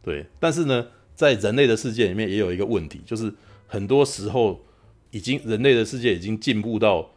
[0.00, 3.34] 对，但是呢，在人类的世界里面也有一个问题，就是
[3.70, 4.60] 很多时候
[5.10, 7.08] 已经人类的世界已经进步到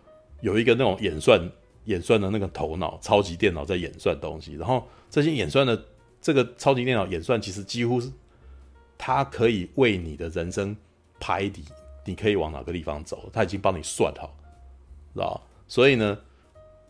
[0.41, 1.51] 有一个那种演算
[1.85, 5.85] 演算的那个头脑，超级电脑在演算东西，然后这些演算的
[6.21, 8.09] 这个超级电脑演算，其实几乎是
[8.97, 10.75] 它可以为你的人生。
[11.19, 11.63] 排底，
[12.03, 13.29] 你可以往哪个地方走？
[13.31, 14.35] 他已经帮你算好，
[15.13, 15.41] 知道？
[15.69, 16.17] 所以呢，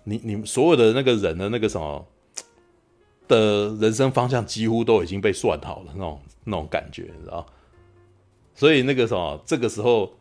[0.05, 2.07] 你你所有的那个人的那个什么
[3.28, 7.45] 的人生方向，几乎都已经被算好了，那种那种感觉，你知道？
[8.56, 10.18] 所以那个什么，这个时候，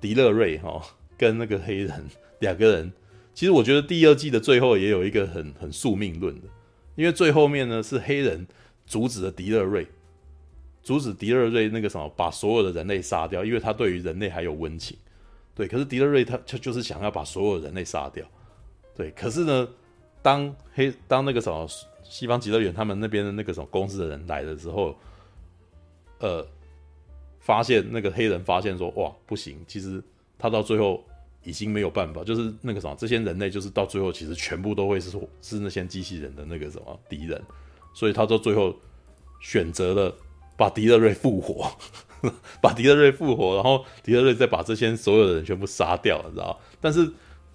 [0.00, 0.82] 迪勒瑞哈
[1.18, 2.08] 跟那个黑人
[2.40, 2.92] 两个人，
[3.34, 6.48] 其实我觉得第二季的最后也有一个很很宿命论的，
[6.94, 8.46] 因为最后面呢是黑人
[8.86, 9.86] 阻止了迪勒瑞。
[10.82, 14.96] 阻止迪勒瑞那个什么，把所有的人类杀掉，因为他对于人类还有温情。
[15.54, 18.26] 对，可是迪勒瑞他他就是想要把所有人类杀掉。
[18.96, 19.68] 对，可是呢，
[20.22, 21.68] 当黑当那个什么
[22.02, 24.96] 西方极乐园他们那边的那个什么公司的人来的时候，
[26.18, 26.46] 呃，
[27.50, 30.00] 发现那个黑人发现说，哇，不行，其实
[30.38, 31.04] 他到最后
[31.42, 37.42] 已经没有办法，就是那个什么这些人类就是到最后其实全部都会是是那些机器人的那个什么敌人，
[37.94, 38.74] 所以他到最后
[39.40, 40.14] 选择了。
[40.60, 41.72] 把迪勒瑞复活，
[42.60, 46.60] 把迪勒瑞复活，然后迪勒瑞再把这些所有的人全部杀掉了，你知道？
[46.82, 47.10] 但是，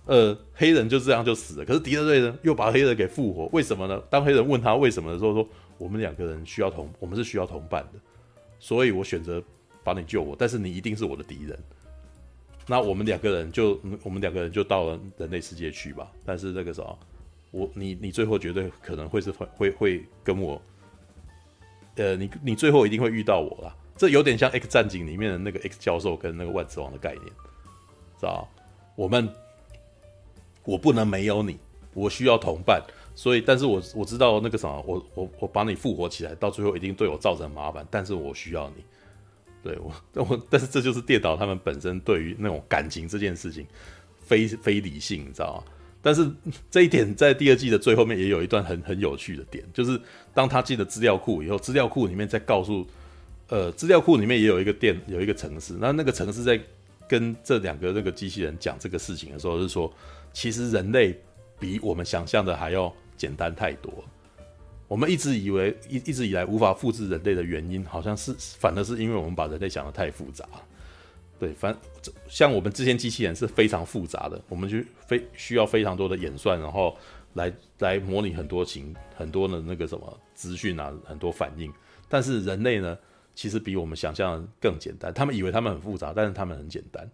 [0.07, 1.65] 呃，黑人就这样就死了。
[1.65, 4.01] 可是迪勒瑞呢，又把黑人给复活，为什么呢？
[4.09, 7.99] 当黑人问他为什么的时候，说我们两个人需要同，我们是需要同伴的，
[8.57, 9.39] 所以我选择
[9.85, 11.57] 把你救我，但是你一定是我的敌人。
[12.67, 16.11] 那我们两个人就，我们两个人就到了人类世界去吧。
[16.25, 16.97] 但是那个时候，
[17.51, 20.59] 我你你最后绝对可能会是会会会跟我，
[21.95, 23.75] 呃，你你最后一定会遇到我啦。
[23.95, 27.25] 这有点像《X 战警》里面的那个 X 教授跟那个万磁王的概念，
[28.19, 28.49] 知道？
[28.95, 29.29] 我们
[30.63, 31.57] 我不能没有你，
[31.93, 32.83] 我需要同伴。
[33.13, 37.87] 所以，但是我我知道那个什么，我我我把你复活起来，到最后一定对我造成麻烦。
[37.89, 38.83] 但是我需要你，
[39.65, 43.65] 对我，但我但是这就是电脑他们本身对于那种感情这件事情
[44.23, 45.73] 非非理性，你知道吗？
[46.01, 46.29] 但是
[46.69, 49.99] 这一点在第二季的最后面也有一段很很有趣的点，就是
[50.33, 52.85] 当他进了资料库以后，资料库里面在告诉，
[53.47, 56.61] 呃，资料库里面也有一个电有一个城市，那那个城市在
[57.07, 59.91] 跟这两个那个机器人讲这个事情的时候，是说
[60.31, 61.19] 其实人类
[61.59, 62.93] 比我们想象的还要。
[63.17, 64.03] 简单太多，
[64.87, 70.47] 我们一直以为一一直以来无法复制人类的原因，好像是反而是因为我们把人类想得太复杂。
[71.37, 71.75] 对，反
[72.29, 76.95] 像我们这些机器人是非常复杂的，我们就非需要非常多的演算，然后
[77.33, 81.73] 来来模拟很多情很多的那个什么资讯啊，很多反应。
[82.07, 82.97] 但是人类呢，
[83.33, 85.13] 其实比我们想象的更简单。
[85.13, 87.09] 他们以为他们很复杂，但是他们很简单。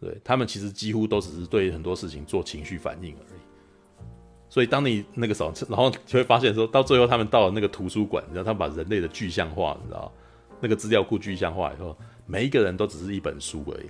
[0.00, 3.40] 对，他们其实几乎都只是对很多事情做情绪反应而已。
[4.52, 10.12] 所以，当你那个时候，然后就会发现说，到最后他们到了那个图书馆，然后他把人类的具象化，你知道，
[10.60, 11.96] 那个资料库具象化以后，
[12.26, 13.86] 每一个人都只是一本书而已。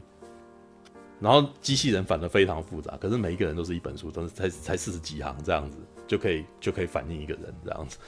[1.19, 7.99] 然后机器人反而非常复杂，可是每一个人都是一本书，都是才才四十几行这样子，就可以就可以反映一个人这样子。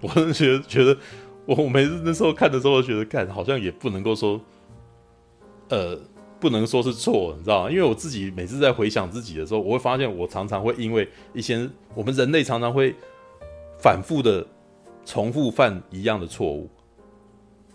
[0.00, 0.98] 我真的觉得觉得，
[1.46, 4.40] 我我每次那时候看的时候，我觉得看好像也不能够说，
[5.68, 5.96] 呃。
[6.40, 7.70] 不能说是错，你知道吗？
[7.70, 12.94] 因为我自己每次在回想自己的时候，我会发现我常常会因为一些我们人类常常会
[13.78, 14.46] 反复的
[15.04, 16.68] 重复犯一样的错误，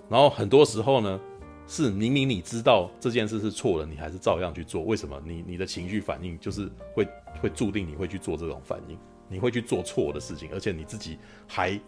[0.09, 1.19] 然后很多时候呢，
[1.67, 4.83] 是明明你知道这件事是错的，你还是照样去做。
[4.83, 5.21] 为什么？
[5.23, 7.07] 你你的情绪反应就是会
[7.39, 8.97] 会注定你会去做这种反应，
[9.29, 11.79] 你会去做错的事情，而且你自己还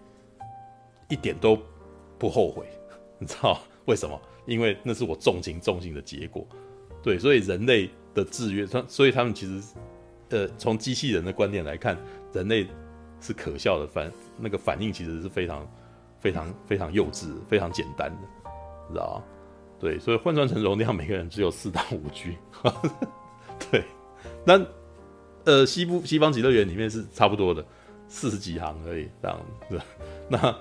[1.09, 1.57] 一点都
[2.19, 2.67] 不后悔，
[3.17, 4.19] 你知道为什么？
[4.45, 6.47] 因为那是我重情重性的结果。
[7.07, 9.65] 对，所以人类的制约，所以他们其实，
[10.27, 11.97] 呃，从机器人的观点来看，
[12.33, 12.67] 人类
[13.21, 15.65] 是可笑的反，那个反应其实是非常、
[16.19, 18.51] 非常、非常幼稚、非常简单的，
[18.89, 19.23] 知道吗？
[19.79, 22.37] 对，所以换算成容量，每个人只有四到五 G。
[23.71, 23.85] 对，
[24.45, 24.61] 那
[25.45, 27.65] 呃，西部西方极乐园里面是差不多的，
[28.09, 29.39] 四十几行而已，这样
[29.69, 29.81] 子。
[30.27, 30.53] 那。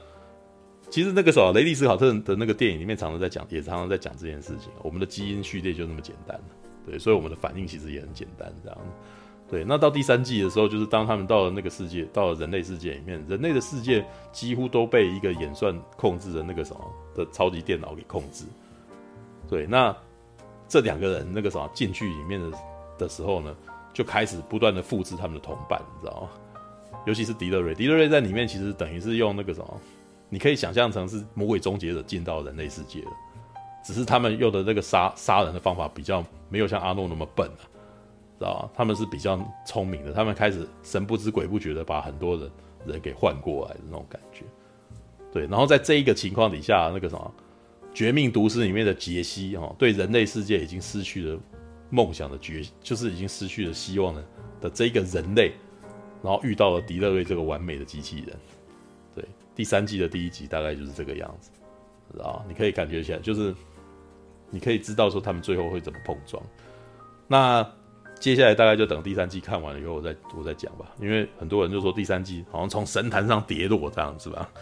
[0.89, 4.71] 其实那个时候，雷利斯考特的那个电影里面常常在讲，也常常在讲这件事情。
[4.83, 6.41] 我们的基因序列就那么简单，
[6.87, 8.79] 对，所以我们的反应其实也很简单，这样。
[9.49, 16.81] 对，那到第三季的时候，就是当他们到了那个世界，到了人类世界里面，人类的世界几乎都被一个演算控制的那个什么
[17.15, 18.45] 的超级电脑给控制。
[19.49, 19.95] 对，那
[20.69, 22.59] 这两个人那个什么进去里面的
[22.99, 23.55] 的时候呢，
[23.93, 26.29] 就开始不断的复制他们的同伴，你知道吗？
[27.07, 29.81] 尤其是迪勒瑞，迪勒瑞在里面其实等于是用那个什么。
[30.29, 33.11] 你可以想象成是魔鬼终结者进到人类世界了，
[33.85, 37.63] 只是他们用的那个杀杀人的方法比较没有像阿诺那么笨啊，
[38.39, 38.71] 知道吧？
[38.75, 42.51] 他们是比较聪明的，他们开始神不知鬼不觉的把很多人
[42.87, 44.45] 人给换过来的那种感觉。
[45.33, 47.35] 对，然后在这一个情况底下，那个什么
[47.95, 51.39] 《绝命毒师》里面的杰西哈，对人类世界已经失去了
[51.91, 54.25] 梦想的绝，就是已经失去了希望的
[54.63, 55.53] 的这一个人类，
[56.23, 58.37] 然后遇到了迪勒瑞这个完美的机器人。
[59.57, 61.51] 第三季的第一集大概就是这个样子，
[62.13, 62.45] 知道？
[62.47, 63.53] 你可以感觉起来，就是
[64.51, 66.41] 你可以知道说他们最后会怎么碰撞。
[67.27, 67.69] 那
[68.21, 70.95] 接下来大概就等第三季看完了以后，我再我再讲吧。
[71.01, 74.53] 因为很多人就说第三季好像从神坛上跌落这样子吧。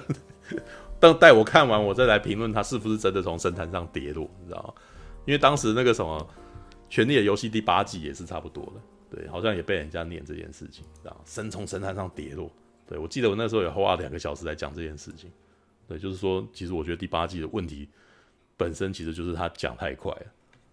[1.00, 4.74] 等待我看完，我再来评论他是不是真的从神坛上跌落，你知道吗？
[5.24, 6.18] 因为当时那个什么
[6.88, 11.20] 《权力的游戏》第八季也是差不多的，对，好像也被人家念这件事情，知道？
[11.24, 12.50] 神从神坛上跌落。
[12.92, 15.32] 对，我记得我那时候也花了两个小时来讲这件事情。
[15.88, 17.88] 对，就是说，其实我觉得第八季的问题
[18.54, 20.26] 本身其实就是他讲太快了，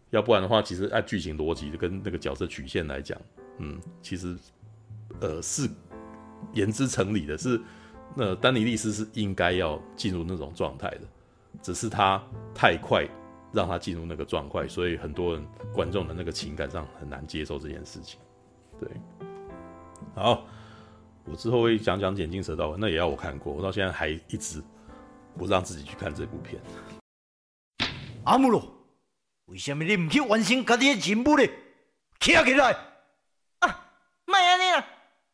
[0.10, 3.18] 要不然的话，其实按剧情逻辑跟那个角色曲线来讲，
[3.60, 4.38] 嗯，其实
[5.22, 5.66] 呃是
[6.52, 7.58] 言之成理的，是
[8.14, 11.02] 那丹尼利斯是应该要进入那种状态的，
[11.62, 12.22] 只是他
[12.54, 13.08] 太快
[13.54, 18.20] 让他进入那个状态，所以很多人观众的那个情感上很难接受这件事情。
[18.78, 18.90] 对，
[20.16, 20.46] 好。
[21.30, 24.64] 我之后会讲讲《眼镜蛇道》，那也要我看过，我到现在还一直
[25.38, 26.60] 不让自己去看这部片。
[28.26, 28.64] 阿姆罗，
[29.46, 31.46] 为什么你唔去完成家己的任务呢？
[32.20, 32.76] 起来起来！
[33.60, 33.92] 啊，
[34.26, 34.86] 莫安尼啦！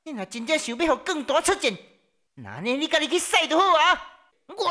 [0.04, 1.74] 你若真正想要让更大出战，
[2.36, 4.12] 那呢你家己去赛就好啊！
[4.48, 4.68] 我，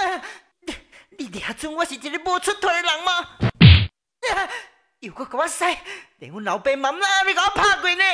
[0.00, 0.22] 啊，
[0.60, 0.74] 你
[1.18, 3.12] 你俩准我是一个无出头的人吗？
[4.32, 4.48] 啊，
[5.00, 5.82] 又搁给我赛，
[6.18, 8.04] 连阮老爸妈妈你给我拍过呢！